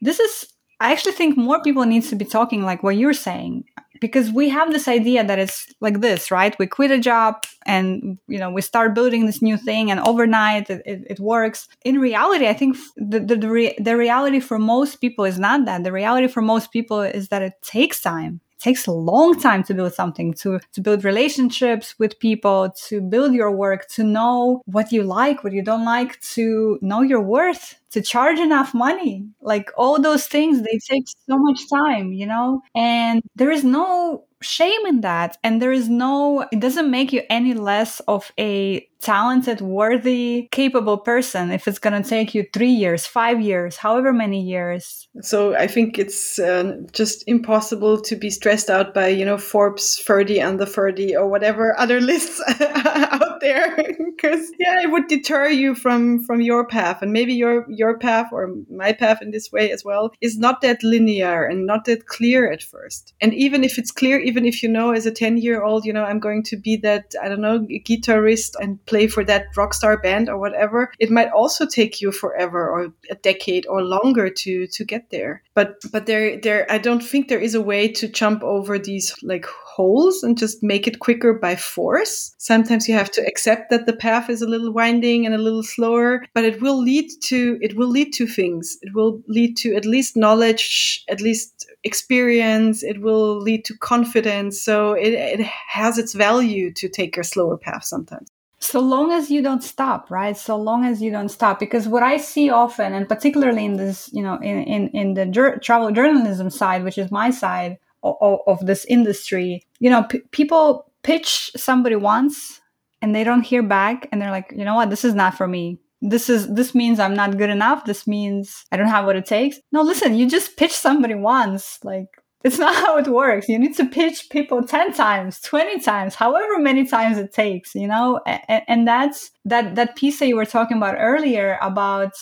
[0.00, 0.46] this is,
[0.80, 3.64] I actually think more people needs to be talking like what you're saying
[4.00, 6.56] because we have this idea that it's like this right?
[6.58, 10.70] We quit a job and you know we start building this new thing and overnight
[10.70, 11.68] it, it, it works.
[11.84, 15.64] In reality i think the, the, the, re- the reality for most people is not
[15.66, 15.84] that.
[15.84, 18.40] The reality for most people is that it takes time.
[18.52, 23.00] It takes a long time to build something to to build relationships with people to
[23.00, 27.20] build your work to know what you like what you don't like to know your
[27.20, 29.26] worth to charge enough money.
[29.40, 32.62] Like all those things they take so much time you know?
[32.74, 35.38] And there is no shame in that.
[35.42, 40.98] And there is no it doesn't make you any less of a talented worthy capable
[40.98, 45.08] person if it's going to take you 3 years 5 years however many years.
[45.20, 49.98] So i think it's uh, just impossible to be stressed out by you know forbes
[50.06, 52.42] 30 under 30 or whatever other lists
[53.40, 53.76] there
[54.16, 58.28] because yeah it would deter you from from your path and maybe your your path
[58.32, 62.06] or my path in this way as well is not that linear and not that
[62.06, 65.38] clear at first and even if it's clear even if you know as a 10
[65.38, 69.06] year old, you know, I'm going to be that, I don't know, guitarist and play
[69.06, 73.14] for that rock star band or whatever, it might also take you forever or a
[73.14, 75.42] decade or longer to, to get there.
[75.54, 79.14] But, but there, there, I don't think there is a way to jump over these
[79.22, 82.34] like holes and just make it quicker by force.
[82.38, 85.62] Sometimes you have to accept that the path is a little winding and a little
[85.62, 88.78] slower, but it will lead to it will lead to things.
[88.80, 92.82] It will lead to at least knowledge, at least experience.
[92.82, 94.62] It will lead to confidence.
[94.62, 95.40] So it, it
[95.80, 100.10] has its value to take a slower path sometimes so long as you don't stop
[100.10, 103.76] right so long as you don't stop because what i see often and particularly in
[103.76, 105.26] this you know in in, in the
[105.62, 107.78] travel journalism side which is my side
[108.20, 109.62] of, of this industry.
[109.78, 112.60] You know p- people pitch somebody once
[113.02, 114.90] and they don't hear back and they're like you know what?
[114.90, 115.78] This is not for me.
[116.02, 117.84] This is this means i'm not good enough.
[117.84, 119.60] This means i don't have what it takes.
[119.72, 121.78] No listen you just pitch somebody once.
[121.82, 122.08] Like
[122.44, 123.48] it's not how it works.
[123.48, 127.86] You need to pitch people 10 times 20 times however many times it takes you
[127.86, 128.20] know?
[128.26, 132.12] And, and that's that that piece that you were talking about earlier about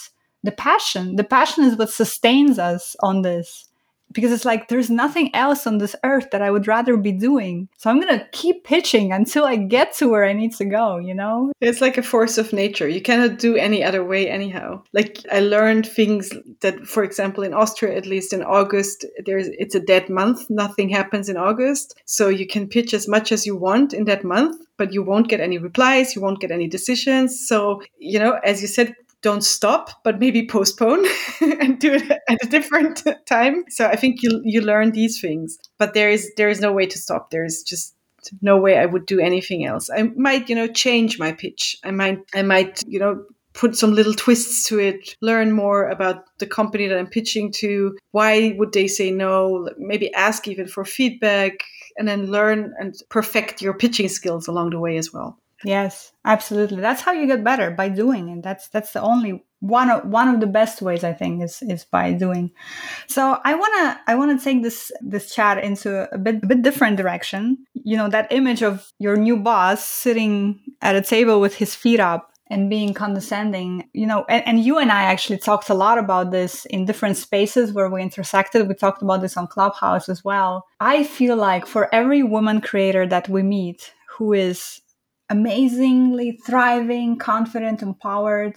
[0.45, 1.17] the passion.
[1.17, 3.71] The passion is what sustains us on this
[4.15, 7.69] because it's like there's nothing else on this earth that I would rather be doing.
[7.77, 10.99] So I'm going to keep pitching until I get to where I need to go,
[10.99, 11.53] you know?
[11.61, 12.89] It's like a force of nature.
[12.89, 14.83] You cannot do any other way anyhow.
[14.93, 19.75] Like I learned things that for example in Austria at least in August there's it's
[19.75, 20.49] a dead month.
[20.49, 21.95] Nothing happens in August.
[22.07, 25.29] So you can pitch as much as you want in that month but you won't
[25.29, 27.47] get any replies, you won't get any decisions.
[27.47, 31.07] So, you know, as you said, don't stop, but maybe postpone
[31.41, 33.65] and do it at a different time.
[33.71, 36.87] So I think you you learn these things, but there is there is no way
[36.87, 37.31] to stop.
[37.31, 37.97] There is just
[38.41, 39.91] no way I would do anything else.
[39.91, 41.77] I might you know change my pitch.
[41.83, 46.25] I might I might you know put some little twists to it, learn more about
[46.39, 47.97] the company that I'm pitching to.
[48.11, 49.71] Why would they say no?
[49.79, 51.53] Maybe ask even for feedback
[51.97, 55.39] and then learn and perfect your pitching skills along the way as well.
[55.65, 56.81] Yes, absolutely.
[56.81, 58.43] That's how you get better by doing it.
[58.43, 61.85] That's that's the only one of one of the best ways I think is is
[61.85, 62.51] by doing.
[63.09, 66.99] So I wanna I wanna take this this chat into a bit a bit different
[66.99, 67.65] direction.
[67.73, 71.99] You know that image of your new boss sitting at a table with his feet
[71.99, 75.97] up and being condescending you know and, and, you and i actually talked a lot
[75.97, 80.23] about this in different spaces where we intersected we talked about this on clubhouse as
[80.23, 84.83] well i feel like for every woman creator that we meet who is
[85.31, 88.57] amazingly thriving confident empowered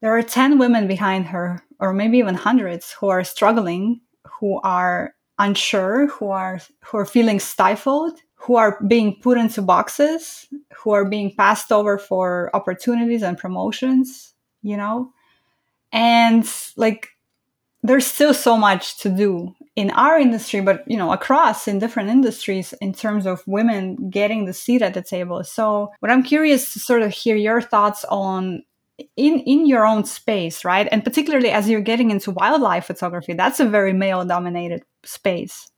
[0.00, 4.00] there are 10 women behind her or maybe even hundreds who are struggling
[4.40, 10.46] who are unsure who are who are feeling stifled who are being put into boxes,
[10.76, 15.12] who are being passed over for opportunities and promotions, you know?
[15.90, 17.08] And like,
[17.82, 22.08] there's still so much to do in our industry, but you know, across in different
[22.08, 25.44] industries in terms of women getting the seat at the table.
[25.44, 28.62] So, what I'm curious to sort of hear your thoughts on
[29.16, 30.88] in in your own space, right?
[30.90, 35.70] And particularly as you're getting into wildlife photography, that's a very male dominated space.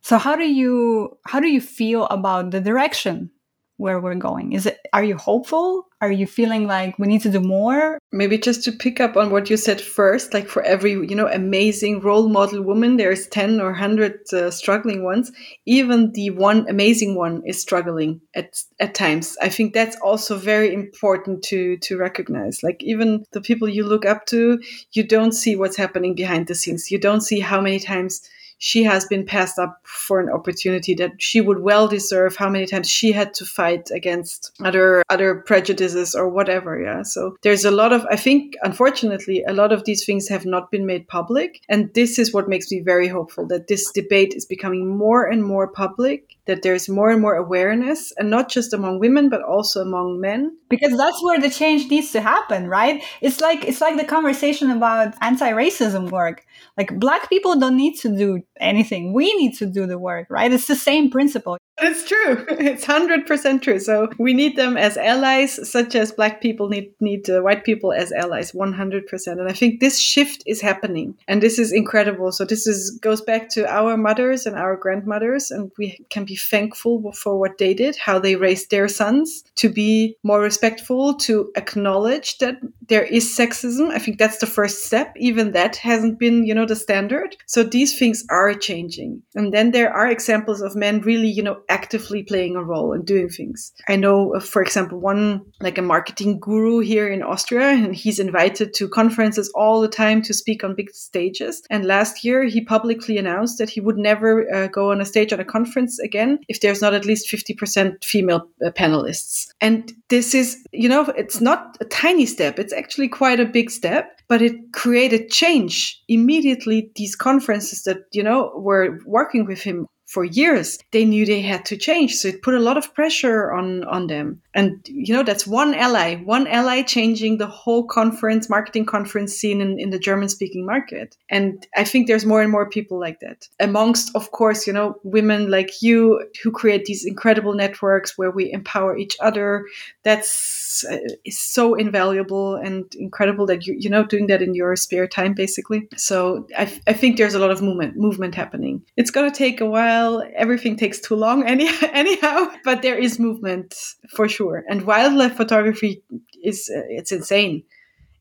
[0.00, 3.30] So how do you how do you feel about the direction
[3.76, 4.52] where we're going?
[4.52, 5.87] Is it are you hopeful?
[6.00, 7.98] Are you feeling like we need to do more?
[8.12, 11.26] Maybe just to pick up on what you said first, like for every you know
[11.26, 15.32] amazing role model woman, there's ten or hundred uh, struggling ones.
[15.66, 19.36] Even the one amazing one is struggling at at times.
[19.42, 22.62] I think that's also very important to to recognize.
[22.62, 24.60] Like even the people you look up to,
[24.92, 26.92] you don't see what's happening behind the scenes.
[26.92, 28.22] You don't see how many times
[28.58, 32.66] she has been passed up for an opportunity that she would well deserve how many
[32.66, 37.02] times she had to fight against other other prejudices or whatever yeah?
[37.02, 40.70] So there's a lot of i think unfortunately a lot of these things have not
[40.70, 44.44] been made public and this is what makes me very hopeful that this debate is
[44.44, 48.98] becoming more and more public that there's more and more awareness and not just among
[48.98, 50.56] women but also among men.
[50.68, 53.02] Because that's where the change needs to happen right?
[53.20, 56.44] It's like it's like the conversation about anti-racism work.
[56.76, 59.12] Like black people don't need to do anything.
[59.12, 60.50] We need to do the work right?
[60.50, 62.44] It's the same principle it's true.
[62.68, 63.78] It's hundred percent true.
[63.78, 67.92] So we need them as allies, such as black people need need uh, white people
[67.92, 69.40] as allies, one hundred percent.
[69.40, 72.32] And I think this shift is happening, and this is incredible.
[72.32, 76.36] So this is goes back to our mothers and our grandmothers, and we can be
[76.36, 81.50] thankful for what they did, how they raised their sons to be more respectful, to
[81.56, 83.90] acknowledge that there is sexism.
[83.90, 85.14] I think that's the first step.
[85.16, 87.36] Even that hasn't been, you know, the standard.
[87.46, 91.62] So these things are changing, and then there are examples of men really, you know
[91.68, 93.72] actively playing a role and doing things.
[93.88, 98.74] I know, for example, one like a marketing guru here in Austria, and he's invited
[98.74, 101.62] to conferences all the time to speak on big stages.
[101.70, 105.32] And last year, he publicly announced that he would never uh, go on a stage
[105.32, 109.48] on a conference again if there's not at least 50% female uh, panelists.
[109.60, 113.70] And this is, you know, it's not a tiny step, it's actually quite a big
[113.70, 119.86] step but it created change immediately these conferences that you know were working with him
[120.08, 122.14] for years they knew they had to change.
[122.14, 124.40] So it put a lot of pressure on on them.
[124.54, 129.60] And you know that's one ally one ally changing the whole conference marketing conference scene
[129.60, 131.16] in, in the german speaking market.
[131.28, 133.46] And i think there's more and more people like that.
[133.60, 138.50] Amongst of course you know women like you who create these incredible networks where we
[138.50, 139.66] empower each other
[140.04, 144.74] that's uh, is so invaluable and incredible that you you know doing that in your
[144.74, 145.86] spare time basically.
[145.96, 148.80] So i, I think there's a lot of movement movement happening.
[148.96, 152.98] It's going to take a while well, everything takes too long any, anyhow, but there
[152.98, 153.74] is movement
[154.14, 154.64] for sure.
[154.68, 156.02] And wildlife photography
[156.42, 157.64] is uh, it's insane.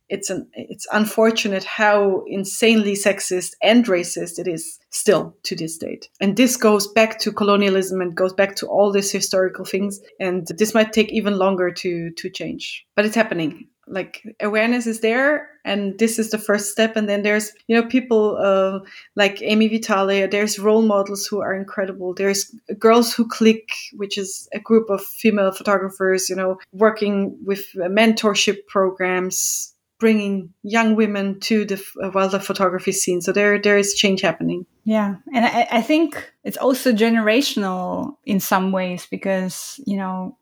[0.09, 6.09] It's an it's unfortunate how insanely sexist and racist it is still to this date.
[6.21, 9.99] And this goes back to colonialism and goes back to all these historical things.
[10.19, 14.99] And this might take even longer to to change, but it's happening like awareness is
[14.99, 16.95] there and this is the first step.
[16.95, 18.79] And then there's you know people uh,
[19.15, 22.13] like Ami Vitale there's role models who are incredible.
[22.13, 27.65] There's girls who click which is a group of female photographers you know working with
[27.75, 33.21] mentorship programs bringing young women to the uh, wildlife photography scene.
[33.21, 34.65] So there there is change happening.
[34.83, 35.15] Yeah.
[35.33, 40.37] And I, I think it's also generational in some ways because you know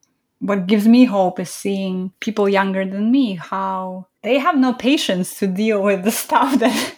[0.47, 5.37] what gives me hope is seeing people younger than me how they have no patience
[5.39, 6.95] to deal with the stuff that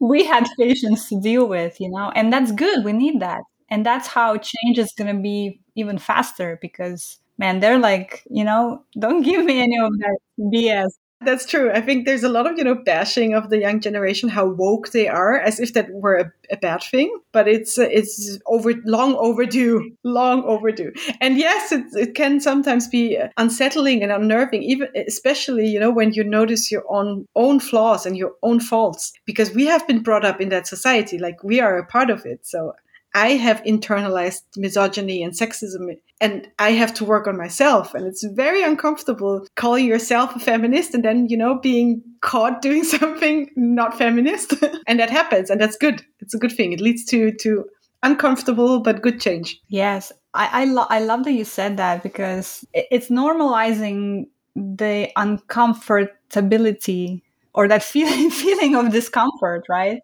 [0.00, 2.10] we had patience to deal with you know?
[2.14, 3.42] And that's good we need that.
[3.70, 8.44] And that's how change is going to be even faster because man they're like you
[8.44, 10.18] know don't give me any of that
[10.52, 11.70] bs that's true.
[11.72, 14.92] I think there's a lot of, you know, bashing of the young generation, how woke
[14.92, 17.16] they are, as if that were a, a bad thing.
[17.32, 20.92] But it's uh, it's over long overdue, long overdue.
[21.20, 26.12] And yes, it, it can sometimes be unsettling and unnerving, even especially, you know, when
[26.12, 30.24] you notice your own own flaws and your own faults, because we have been brought
[30.24, 32.46] up in that society, like we are a part of it.
[32.46, 32.74] So
[33.14, 37.94] I have internalized misogyny and sexism and I have to work on myself.
[37.94, 42.84] And it's very uncomfortable calling yourself a feminist and then, you know, being caught doing
[42.84, 44.54] something not feminist.
[44.86, 45.50] and that happens.
[45.50, 46.04] And that's good.
[46.20, 46.72] It's a good thing.
[46.72, 47.64] It leads to, to
[48.02, 49.60] uncomfortable but good change.
[49.68, 50.12] Yes.
[50.34, 57.22] I, I, lo- I love that you said that because it's normalizing the uncomfortability
[57.54, 60.02] or that feeling feeling of discomfort, right?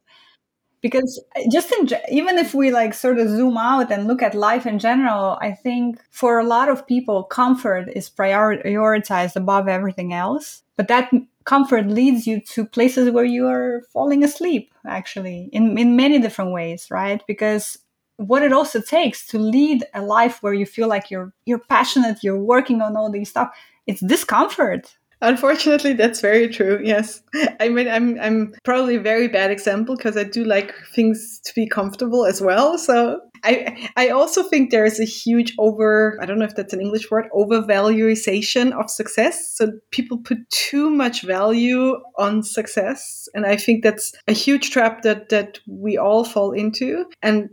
[0.85, 4.35] Because uh, just in even if we like sort of zoom out and look at
[4.35, 10.13] life in general i think for a lot of people comfort is prioritized above everything
[10.13, 10.63] else.
[10.77, 11.11] But that
[11.45, 16.53] comfort leads you to places where you are falling asleep actually in, in many different
[16.53, 17.23] ways right?
[17.27, 17.79] Because
[18.17, 22.23] what it also takes to lead a life where you feel like you're you're passionate
[22.23, 23.49] you're working on all these stuff
[23.87, 26.81] it's discomfort Unfortunately, that's very true.
[26.83, 27.23] Yes,
[27.61, 31.55] I mean, I'm I'm probably a very bad example because I do like things to
[31.55, 32.77] be comfortable as well.
[32.79, 36.73] So I I also think there is a huge over I don't know if that's
[36.73, 39.55] an English word overvaluation of success.
[39.55, 45.03] So people put too much value on success, and I think that's a huge trap
[45.03, 47.07] that that we all fall into.
[47.23, 47.51] And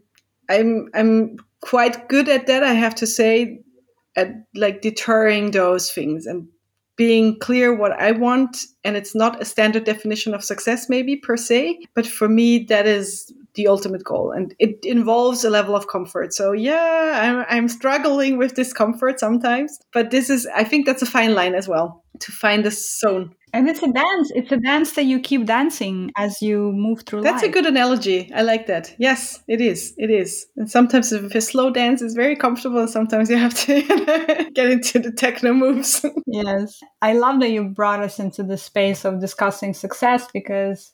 [0.49, 2.63] I'm I'm quite good at that.
[2.63, 3.59] I have to say,
[4.15, 6.47] at like deterring those things and
[7.01, 8.57] being clear what I want.
[8.83, 12.85] And it's not a standard definition of success, maybe per se, but for me, that
[12.85, 14.31] is the ultimate goal.
[14.31, 16.31] And it involves a level of comfort.
[16.31, 21.07] So, yeah, I'm, I'm struggling with discomfort sometimes, but this is, I think that's a
[21.07, 23.35] fine line as well to find the zone.
[23.53, 24.31] And it's a dance.
[24.33, 27.49] It's a dance that you keep dancing as you move through That's life.
[27.49, 28.31] a good analogy.
[28.33, 28.95] I like that.
[28.97, 29.93] Yes, it is.
[29.97, 30.47] It is.
[30.55, 34.71] And sometimes if a slow dance is very comfortable, and sometimes you have to get
[34.71, 36.05] into the techno moves.
[36.27, 36.81] yes.
[37.01, 40.91] I love that you brought us into the space of discussing success because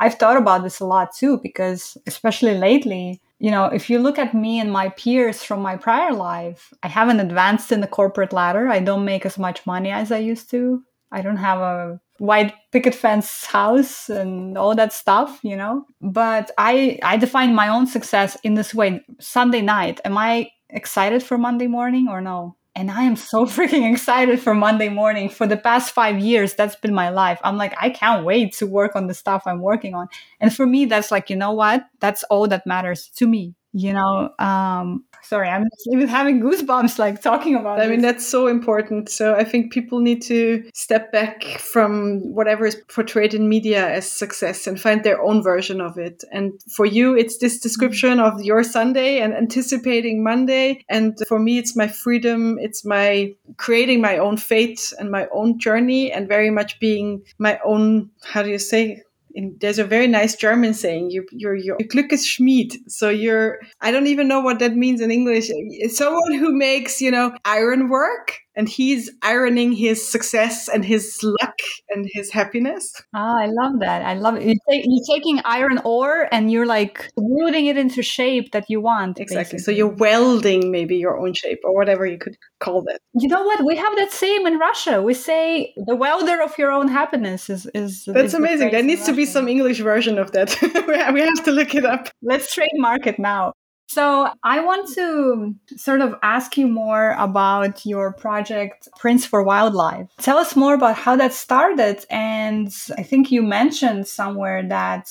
[0.00, 4.18] I've thought about this a lot too, because especially lately, you know, if you look
[4.18, 8.32] at me and my peers from my prior life, I haven't advanced in the corporate
[8.32, 8.68] ladder.
[8.68, 10.82] I don't make as much money as I used to.
[11.12, 15.86] I don't have a white picket fence house and all that stuff, you know.
[16.02, 19.02] But I I define my own success in this way.
[19.20, 22.57] Sunday night, am I excited for Monday morning or no?
[22.78, 25.30] And I am so freaking excited for Monday morning.
[25.30, 27.40] For the past five years, that's been my life.
[27.42, 30.06] I'm like, I can't wait to work on the stuff I'm working on.
[30.38, 31.82] And for me, that's like, you know what?
[31.98, 37.20] That's all that matters to me you know um sorry i'm even having goosebumps like
[37.20, 37.90] talking about i this.
[37.90, 39.08] mean that's so important.
[39.08, 44.10] So i think people need to step back from whatever is portrayed in media as
[44.10, 46.24] success and find their own version of it.
[46.32, 50.84] And for you it's this description of your sunday and anticipating monday.
[50.88, 52.58] And for me it's my freedom.
[52.60, 57.58] It's my creating my own fate and my own journey and very much being my
[57.64, 59.02] own how do you say
[59.34, 62.74] in, there's a very nice German saying, you, you're, your Glück ist Schmied.
[62.88, 65.46] So you're, I don't even know what that means in English.
[65.48, 71.20] It's Someone who makes, you know, iron work and he's ironing his success and his
[71.22, 71.58] luck
[71.90, 72.92] and his happiness.
[73.14, 74.04] Ah, I love that.
[74.04, 74.42] I love it.
[74.44, 79.20] You're, you're taking iron ore and you're like rooting it into shape that you want.
[79.20, 79.58] Exactly.
[79.58, 79.58] Basically.
[79.60, 82.98] So you're welding maybe your own shape or whatever you could call that.
[83.14, 83.64] You know what?
[83.64, 85.02] We have that same in Russia.
[85.02, 88.04] We say the welder of your own happiness is is.
[88.06, 88.72] That's is amazing.
[88.72, 90.48] There needs to be some English version of that.
[91.14, 92.08] we have to look it up.
[92.22, 93.52] Let's trademark it now.
[93.90, 100.08] So, I want to sort of ask you more about your project, Prints for Wildlife.
[100.18, 102.04] Tell us more about how that started.
[102.10, 102.68] And
[102.98, 105.08] I think you mentioned somewhere that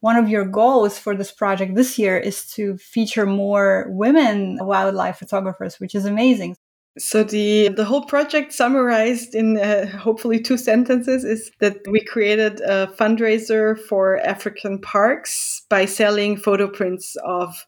[0.00, 5.18] one of your goals for this project this year is to feature more women wildlife
[5.18, 6.56] photographers, which is amazing.
[6.98, 12.60] So the the whole project summarized in uh, hopefully two sentences is that we created
[12.60, 17.66] a fundraiser for African parks by selling photo prints of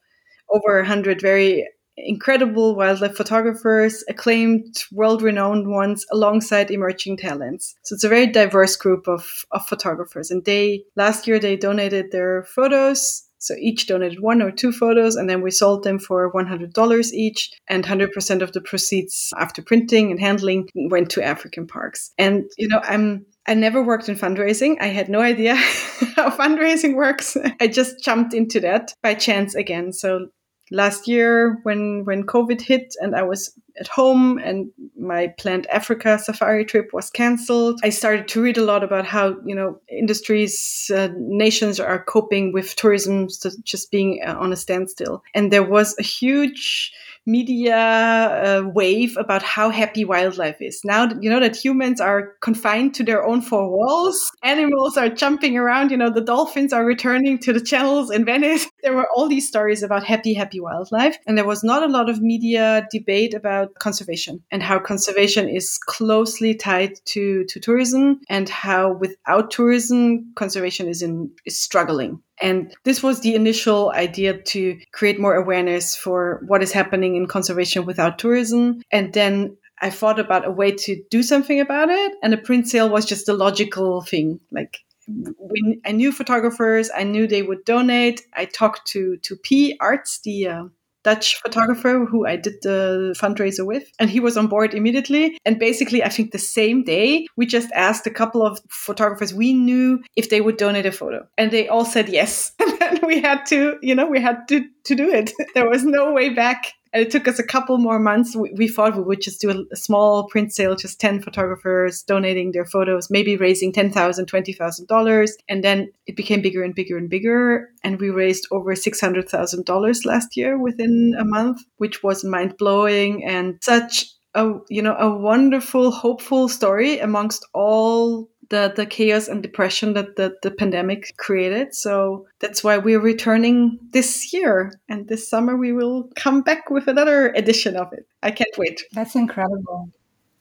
[0.50, 1.66] over 100 very
[2.04, 7.74] incredible wildlife photographers, acclaimed, world renowned ones, alongside emerging talents.
[7.82, 10.30] So it's a very diverse group of, of photographers.
[10.30, 13.24] And they, last year, they donated their photos.
[13.40, 17.50] So each donated one or two photos, and then we sold them for $100 each.
[17.68, 22.12] And 100% of the proceeds after printing and handling went to African parks.
[22.18, 24.76] And, you know, I'm I never worked in fundraising.
[24.78, 25.54] I had no idea
[26.16, 27.34] how fundraising works.
[27.60, 29.94] I just jumped into that by chance again.
[29.94, 30.28] So
[30.70, 36.18] last year when when covid hit and i was at home and my planned africa
[36.18, 40.90] safari trip was cancelled i started to read a lot about how you know industries
[40.94, 43.28] uh, nations are coping with tourism
[43.62, 46.92] just being uh, on a standstill and there was a huge
[47.28, 50.80] media uh, wave about how happy wildlife is.
[50.82, 54.18] Now, you know that humans are confined to their own four walls.
[54.42, 55.90] Animals are jumping around.
[55.90, 58.66] You know, the dolphins are returning to the channels in Venice.
[58.82, 61.18] There were all these stories about happy, happy wildlife.
[61.26, 65.78] And there was not a lot of media debate about conservation and how conservation is
[65.78, 72.22] closely tied to, to tourism and how without tourism, conservation is in is struggling.
[72.40, 77.26] And this was the initial idea to create more awareness for what is happening in
[77.26, 78.80] conservation without tourism.
[78.92, 82.12] And then I thought about a way to do something about it.
[82.22, 84.40] And a print sale was just a logical thing.
[84.52, 86.90] Like we, I knew photographers.
[86.94, 88.22] I knew they would donate.
[88.34, 90.64] I talked to to Pie Aerts, the uh,
[91.04, 95.38] Dutch photographer who I did the fundraiser with, and he was on board immediately.
[95.44, 99.54] And basically, I think the same day, we just asked a couple of photographers we
[99.54, 102.52] knew if they would donate a photo, and they all said yes.
[102.88, 105.32] And we had to, you know, we had to to do it.
[105.54, 106.72] There was no way back.
[106.92, 108.34] And it took us a couple more months.
[108.34, 112.02] We, we thought we would just do a, a, small print sale, just 10 photographers
[112.02, 115.30] donating their photos, maybe raising $10,000, $20,000.
[115.48, 117.68] And then it became bigger and bigger and bigger.
[117.84, 123.58] And we raised over $600,000 last year within a month, which was mind blowing and
[123.60, 129.94] such a, you know, a wonderful, hopeful story amongst all the, the chaos and depression
[129.94, 131.74] that the, the pandemic created.
[131.74, 134.72] So that's why we're returning this year.
[134.88, 138.06] And this summer we will come back with another edition of it.
[138.22, 138.84] I can't wait.
[138.92, 139.90] That's incredible.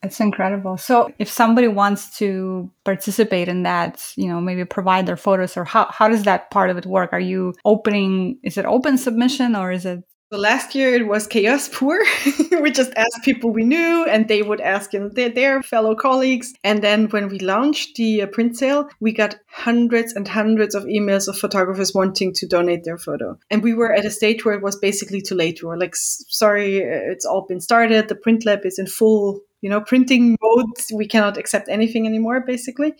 [0.02, 0.76] It's incredible.
[0.76, 5.64] So if somebody wants to participate in that, you know, maybe provide their photos or
[5.64, 7.12] how, how does that part of it work?
[7.12, 11.26] Are you opening, is it open submission or is it so last year it was
[11.26, 12.04] chaos poor.
[12.60, 15.94] we just asked people we knew, and they would ask you know, their, their, fellow
[15.94, 16.52] colleagues.
[16.62, 20.84] And then when we launched the uh, print sale, we got hundreds and hundreds of
[20.84, 23.38] emails of photographers wanting to donate their photo.
[23.50, 25.62] And we were at a stage where it was basically too late.
[25.62, 28.08] We were like, sorry, uh, it's all been started.
[28.08, 30.66] The print lab is in full, you know, printing mode.
[30.92, 32.94] We cannot accept anything anymore, basically.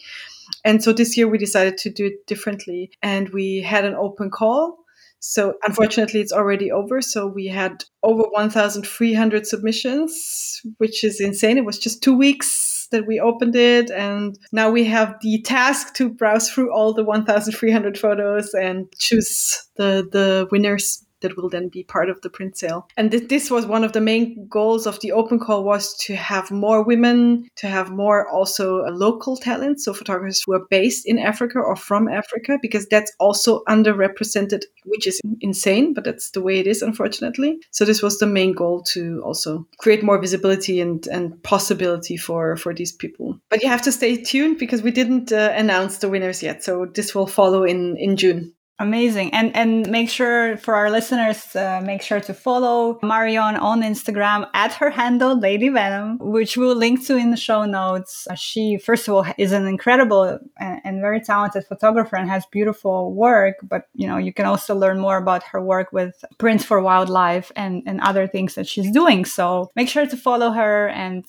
[0.64, 4.30] And so this year we decided to do it differently, and we had an open
[4.30, 4.77] call
[5.20, 7.00] so unfortunately, it's already over.
[7.00, 11.58] So we had over 1,300 submissions, which is insane.
[11.58, 13.90] It was just two weeks that we opened it.
[13.90, 19.62] And now we have the task to browse through all the 1,300 photos and choose
[19.76, 22.88] the, the winners that will then be part of the print sale.
[22.96, 26.14] And th- this was one of the main goals of the open call was to
[26.16, 31.18] have more women, to have more also local talent, so photographers who are based in
[31.18, 36.58] Africa or from Africa, because that's also underrepresented, which is insane, but that's the way
[36.58, 37.58] it is, unfortunately.
[37.70, 42.56] So this was the main goal to also create more visibility and, and possibility for,
[42.56, 43.38] for these people.
[43.48, 46.64] But you have to stay tuned because we didn't uh, announce the winners yet.
[46.64, 48.52] So this will follow in, in June.
[48.80, 49.34] Amazing.
[49.34, 54.48] And and make sure for our listeners, uh, make sure to follow Marion on Instagram
[54.54, 58.28] at her handle, Lady Venom, which we'll link to in the show notes.
[58.30, 62.46] Uh, she, first of all, is an incredible and, and, very talented photographer and has
[62.52, 63.56] beautiful work.
[63.64, 67.50] But, you know, you can also learn more about her work with Prints for Wildlife
[67.56, 69.24] and, and other things that she's doing.
[69.24, 71.24] So make sure to follow her and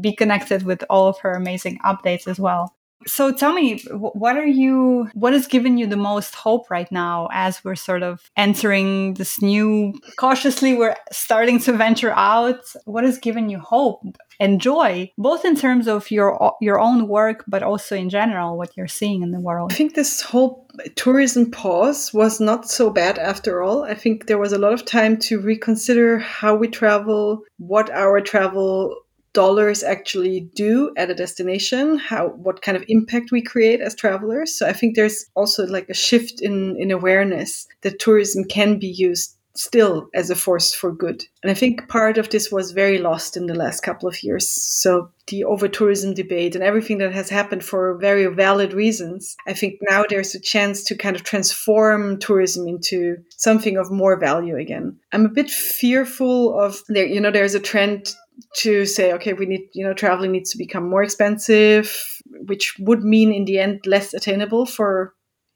[0.00, 2.74] be connected with all of her amazing updates as well.
[3.06, 7.28] So tell me, what are you, what has given you the most hope right now
[7.32, 12.60] as we're sort of entering this new, cautiously, we're starting to venture out?
[12.84, 14.02] What has given you hope
[14.40, 18.76] and joy, both in terms of your, your own work, but also in general, what
[18.76, 19.72] you're seeing in the world?
[19.72, 23.84] I think this whole tourism pause was not so bad after all.
[23.84, 28.20] I think there was a lot of time to reconsider how we travel, what our
[28.20, 28.96] travel
[29.34, 34.56] dollars actually do at a destination how what kind of impact we create as travelers.
[34.56, 38.86] So i think there's also like a shift in in awareness that tourism can be
[38.86, 41.24] used still as a force for good.
[41.42, 44.48] And i think part of this was very lost in the last couple of years.
[44.48, 49.54] So the over tourism debate and everything that has happened for very valid reasons i
[49.54, 54.56] think now there's a chance to kind of transform tourism into something of more value
[54.56, 54.96] again.
[55.12, 58.14] I'm a bit fearful of there you know there's a trend
[58.56, 61.94] to say, okay, we need, you know, traveling needs to become more expensive,
[62.46, 65.14] which would mean in the end less attainable for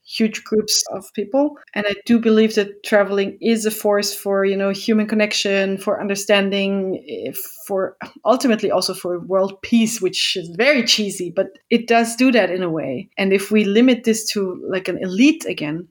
[0.09, 1.59] huge groups of people.
[1.75, 6.01] And I do believe that traveling is a force for, you know, human connection, for
[6.01, 7.33] understanding, eh,
[7.67, 12.51] for ultimately also for world peace, which is very cheesy, but it does do that
[12.51, 13.11] in a way.
[13.19, 15.87] And if we limit this to like an elite again,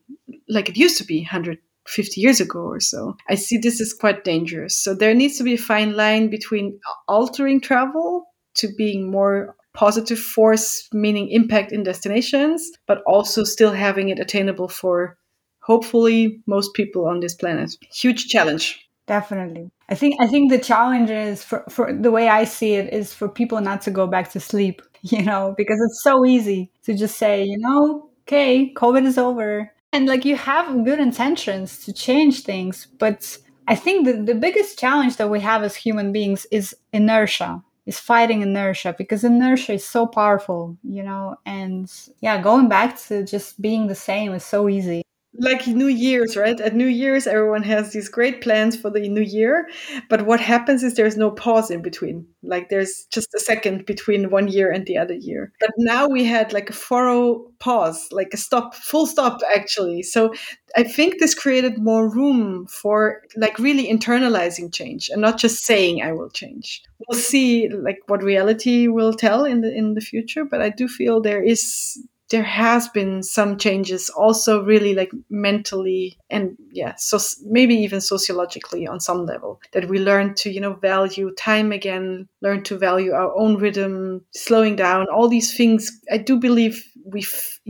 [0.50, 3.16] like it used to be 100 50 years ago or so.
[3.30, 4.78] I see this as quite dangerous.
[4.78, 8.26] So there needs to be a fine line between altering travel
[8.56, 14.68] to being more positive force, meaning impact in destinations, but also still having it attainable
[14.68, 15.18] for
[15.62, 17.72] hopefully most people on this planet.
[17.94, 18.84] Huge challenge.
[19.06, 19.70] Definitely.
[19.90, 23.14] I think I think the challenge is for, for the way I see it is
[23.14, 26.94] for people not to go back to sleep, you know, because it's so easy to
[26.94, 31.92] just say, you know, okay, COVID is over and like you have good intentions to
[31.92, 33.38] change things but
[33.68, 38.00] i think the, the biggest challenge that we have as human beings is inertia is
[38.00, 41.36] fighting inertia because inertia is so powerful you know?
[41.46, 41.92] And
[42.22, 45.02] yeah going back to just being the same is so easy
[45.40, 46.60] like New Year's, right?
[46.60, 49.68] At New Year's, everyone has these great plans for the new year.
[50.10, 52.26] But what happens is there's no pause in between.
[52.44, 55.52] Like there's just a second between one year and the other year.
[55.60, 60.04] But now we had like a furrow pause, like a stop, full stop, actually.
[60.04, 60.34] So
[60.76, 66.02] I think this created more room for like really internalizing change and not just saying
[66.02, 66.82] I will change.
[67.08, 70.46] We'll see like what reality will tell in the in the future.
[70.46, 72.00] But I do feel there is
[72.30, 78.88] there has been some changes also really like mentally and yeah so maybe even sociologically
[78.88, 83.12] on some level that we learn to you know value time again learn to value
[83.14, 86.00] our own rhythm slowing down all these things.
[86.12, 87.26] I do believe we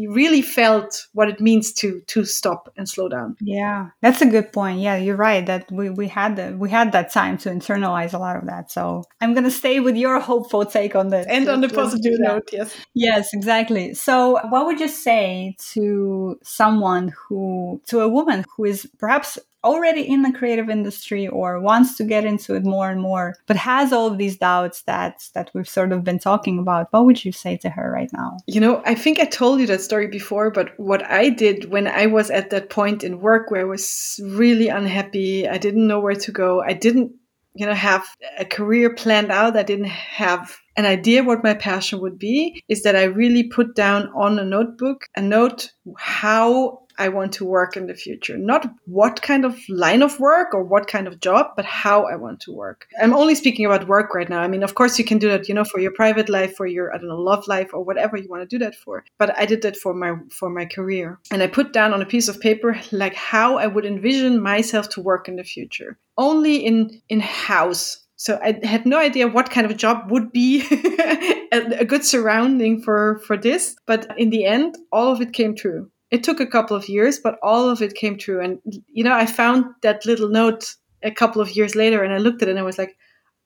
[0.07, 3.35] really felt what it means to to stop and slow down.
[3.41, 4.79] Yeah that's a good point.
[4.79, 8.17] Yeah you're right that we we had the, we had that time to internalize a
[8.17, 8.71] lot of that.
[8.71, 12.49] So i'm gonna stay with your hopeful take on this and on the positive note
[12.51, 12.75] yes.
[12.93, 13.93] Yes exactly.
[13.93, 20.01] So what would you say to someone who, to a woman who is perhaps already
[20.01, 23.91] in the creative industry or wants to get into it more and more, but has
[23.93, 26.87] all of these doubts that that we've sort of been talking about?
[26.91, 28.37] What would you say to her right now?
[28.47, 31.87] You know, I think I told you that story before, but what I did when
[31.87, 35.99] I was at that point in work where I was really unhappy, I didn't know
[35.99, 37.11] where to go, I didn't
[37.57, 38.05] you know have
[38.37, 42.83] a career planned out i didn't have an idea what my passion would be is
[42.83, 47.77] that i really put down on a notebook a note how I want to work
[47.77, 48.37] in the future.
[48.37, 52.15] Not what kind of line of work or what kind of job, but how I
[52.15, 52.87] want to work.
[53.01, 54.41] I'm only speaking about work right now.
[54.41, 56.65] I mean, of course, you can do that, you know, for your private life, for
[56.65, 59.05] your I don't know love life, or whatever you want to do that for.
[59.17, 62.05] But I did that for my for my career, and I put down on a
[62.05, 65.97] piece of paper like how I would envision myself to work in the future.
[66.17, 70.63] Only in in house so I had no idea what kind of job would be
[71.51, 73.75] a, good surrounding for for this.
[73.85, 77.19] But in the end, all of it came true it took a couple of years,
[77.19, 78.41] but all of it came true.
[78.41, 82.17] And, you know, I found that little note a couple of years later and I
[82.17, 82.97] looked at it and I was like,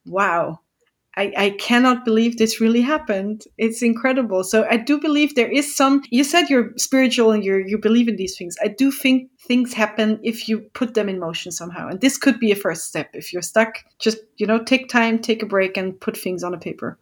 [0.05, 0.59] wow,
[1.17, 3.43] I, I cannot believe this really happened.
[3.57, 4.43] It's incredible.
[4.43, 8.07] So I do believe there is some, you said you're spiritual and you're, you believe
[8.07, 8.55] in these things.
[8.63, 11.89] I do think things happen if you put them in motion somehow.
[11.89, 13.09] And this could be a first step.
[13.13, 16.53] If you're stuck, just, you know, take time, take a break and put things on
[16.53, 16.97] a paper.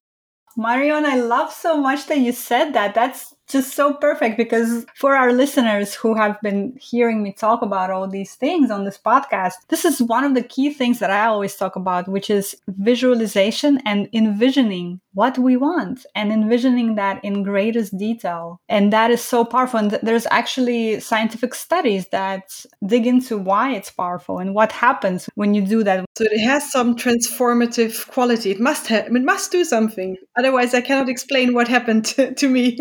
[0.58, 2.96] Marion, I love so much that you said that.
[2.96, 7.90] That's just so perfect because for our listeners who have been hearing me talk about
[7.90, 11.26] all these things on this podcast, this is one of the key things that I
[11.26, 17.44] always talk about, which is visualization and envisioning what we want and envisioning that in
[17.44, 18.62] greatest detail.
[18.70, 19.80] And that is so powerful.
[19.80, 25.54] And there's actually scientific studies that dig into why it's powerful and what happens when
[25.54, 26.06] you do that.
[26.16, 28.52] So it has some transformative quality.
[28.52, 30.18] It must have, it must do something.
[30.38, 32.78] Otherwise, I cannot explain what happened to, to me.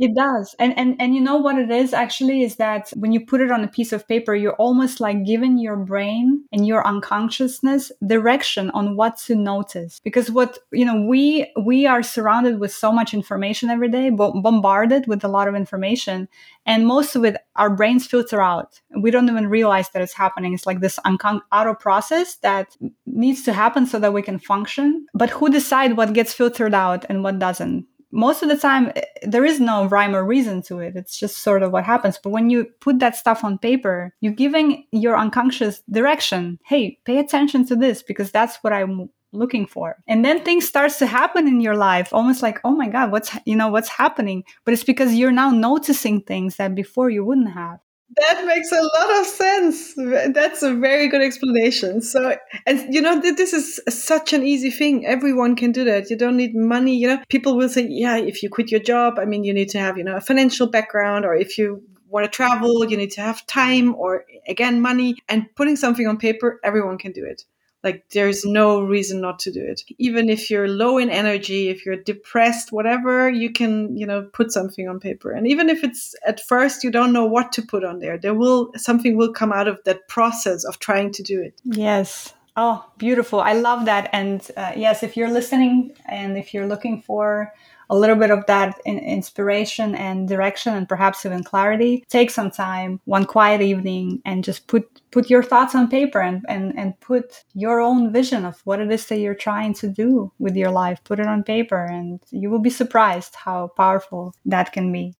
[0.00, 0.54] It does.
[0.60, 3.50] And, and and you know what it is actually is that when you put it
[3.50, 8.70] on a piece of paper, you're almost like giving your brain and your unconsciousness direction
[8.70, 9.98] on what to notice.
[10.04, 15.08] Because what, you know, we we are surrounded with so much information every day, bombarded
[15.08, 16.28] with a lot of information,
[16.64, 18.80] and most of it our brains filter out.
[19.02, 20.54] We don't even realize that it's happening.
[20.54, 25.06] It's like this uncon- auto process that needs to happen so that we can function.
[25.12, 27.84] But who decide what gets filtered out and what doesn't?
[28.10, 30.96] Most of the time eh, there is no rhyme or reason to it.
[30.96, 32.18] It's just sort of what happens.
[32.22, 36.58] But when you put that stuff on paper you're giving your unconscious direction.
[36.64, 39.96] Hey pay attention to this because that's what i'm looking for.
[40.06, 43.36] And then things starts to happen in your life almost like oh my god what's
[43.44, 44.44] you know what's happening?
[44.64, 47.80] But it's because you're now noticing things that before you wouldn't have
[48.16, 49.94] that makes a lot of sense.
[50.34, 52.00] That's a very good explanation.
[52.00, 52.36] So,
[52.66, 55.06] and you know, this is such an easy thing.
[55.06, 56.10] Everyone can do that.
[56.10, 56.96] You don't need money.
[56.96, 59.68] You know, people will say, yeah, if you quit your job, I mean, you need
[59.70, 63.10] to have, you know, a financial background, or if you want to travel, you need
[63.12, 65.16] to have time or again, money.
[65.28, 67.44] And putting something on paper, everyone can do it.
[67.84, 69.82] Like there's no reason not to do it.
[69.98, 74.50] Even if you're low in energy, if you're depressed, whatever, you can, you know, put
[74.50, 75.30] something on paper.
[75.30, 78.34] And even if it's at first you don't know what to put on there, there
[78.34, 81.60] will something will come out of that process of trying to do it.
[81.64, 82.34] Yes.
[82.56, 83.40] Oh, beautiful.
[83.40, 84.10] I love that.
[84.12, 87.52] And uh, yes, if you're listening and if you're looking for
[87.90, 92.04] a little bit of that in- inspiration and direction and perhaps even clarity.
[92.08, 96.44] Take some time one quiet evening and just put put your thoughts on paper and,
[96.48, 100.32] and and put your own vision of what it is that you're trying to do
[100.38, 101.02] with your life.
[101.04, 105.14] Put it on paper and you will be surprised how powerful that can be.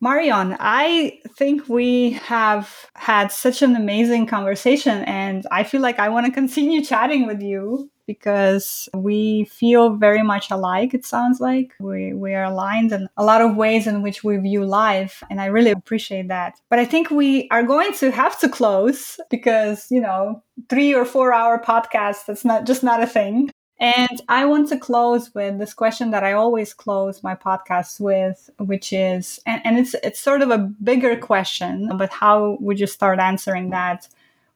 [0.00, 6.08] Marion, I think we have had such an amazing conversation, and I feel like I
[6.08, 11.74] want to continue chatting with you because we feel very much alike, it sounds like.
[11.78, 15.40] We, we are aligned in a lot of ways in which we view life, and
[15.40, 16.58] I really appreciate that.
[16.70, 21.04] But I think we are going to have to close because, you know, three or
[21.04, 23.50] four hour podcast, that's not just not a thing.
[23.78, 28.50] And I want to close with this question that I always close my podcasts with,
[28.58, 32.88] which is, and, and it's it's sort of a bigger question, but how would you
[32.88, 34.08] start answering that?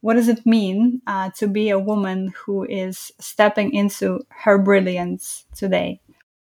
[0.02, 5.46] What does it mean uh, to be a woman who is stepping into her brilliance
[5.54, 6.00] today?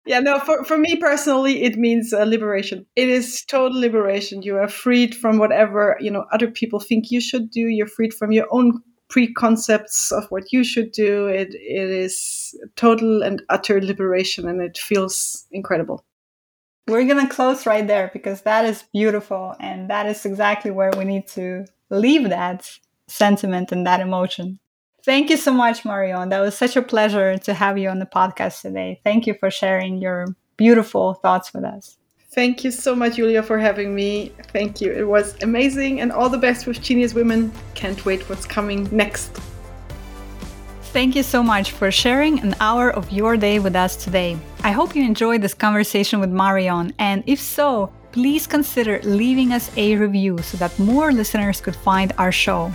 [0.06, 2.86] Yeah, no, for, for me personally, it means uh, liberation.
[2.96, 4.42] It is total liberation.
[4.42, 7.62] You are freed from whatever, you know, other people think you should do.
[7.62, 11.28] You're freed from your own preconcepts of what you should do.
[11.28, 16.04] It it is total and utter liberation, and it feels incredible.
[16.88, 21.06] We're gonna close right there because that is beautiful, and that is exactly where we
[21.06, 22.70] need to leave that
[23.08, 24.60] sentiment and that emotion.
[25.04, 26.30] Thank you so much, Marion.
[26.30, 29.02] That was such a pleasure to have you on the podcast today.
[29.04, 30.26] Thank you for sharing your
[30.58, 31.98] beautiful thoughts with us.
[32.32, 34.32] Thank you so much, Julia, for having me.
[34.52, 34.92] Thank you.
[34.92, 37.52] It was amazing and all the best with Genius Women.
[37.76, 39.40] Can't wait what's coming next.
[40.92, 44.38] Thank you so much for sharing an hour of your day with us today.
[44.64, 49.70] I hope you enjoyed this conversation with Marion, and if so, please consider leaving us
[49.78, 52.72] a review so that more listeners could find our show.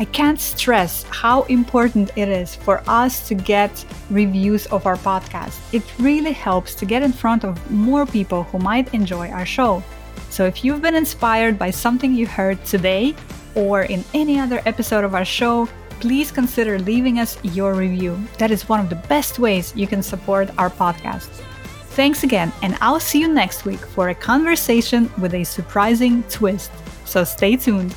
[0.00, 5.58] I can't stress how important it is for us to get reviews of our podcast.
[5.74, 9.82] It really helps to get in front of more people who might enjoy our show.
[10.30, 13.14] So if you've been inspired by something you heard today
[13.54, 15.68] or in any other episode of our show,
[16.00, 18.18] please consider leaving us your review.
[18.38, 21.28] That is one of the best ways you can support our podcast.
[21.92, 26.70] Thanks again, and I'll see you next week for a conversation with a surprising twist.
[27.04, 27.94] So stay tuned.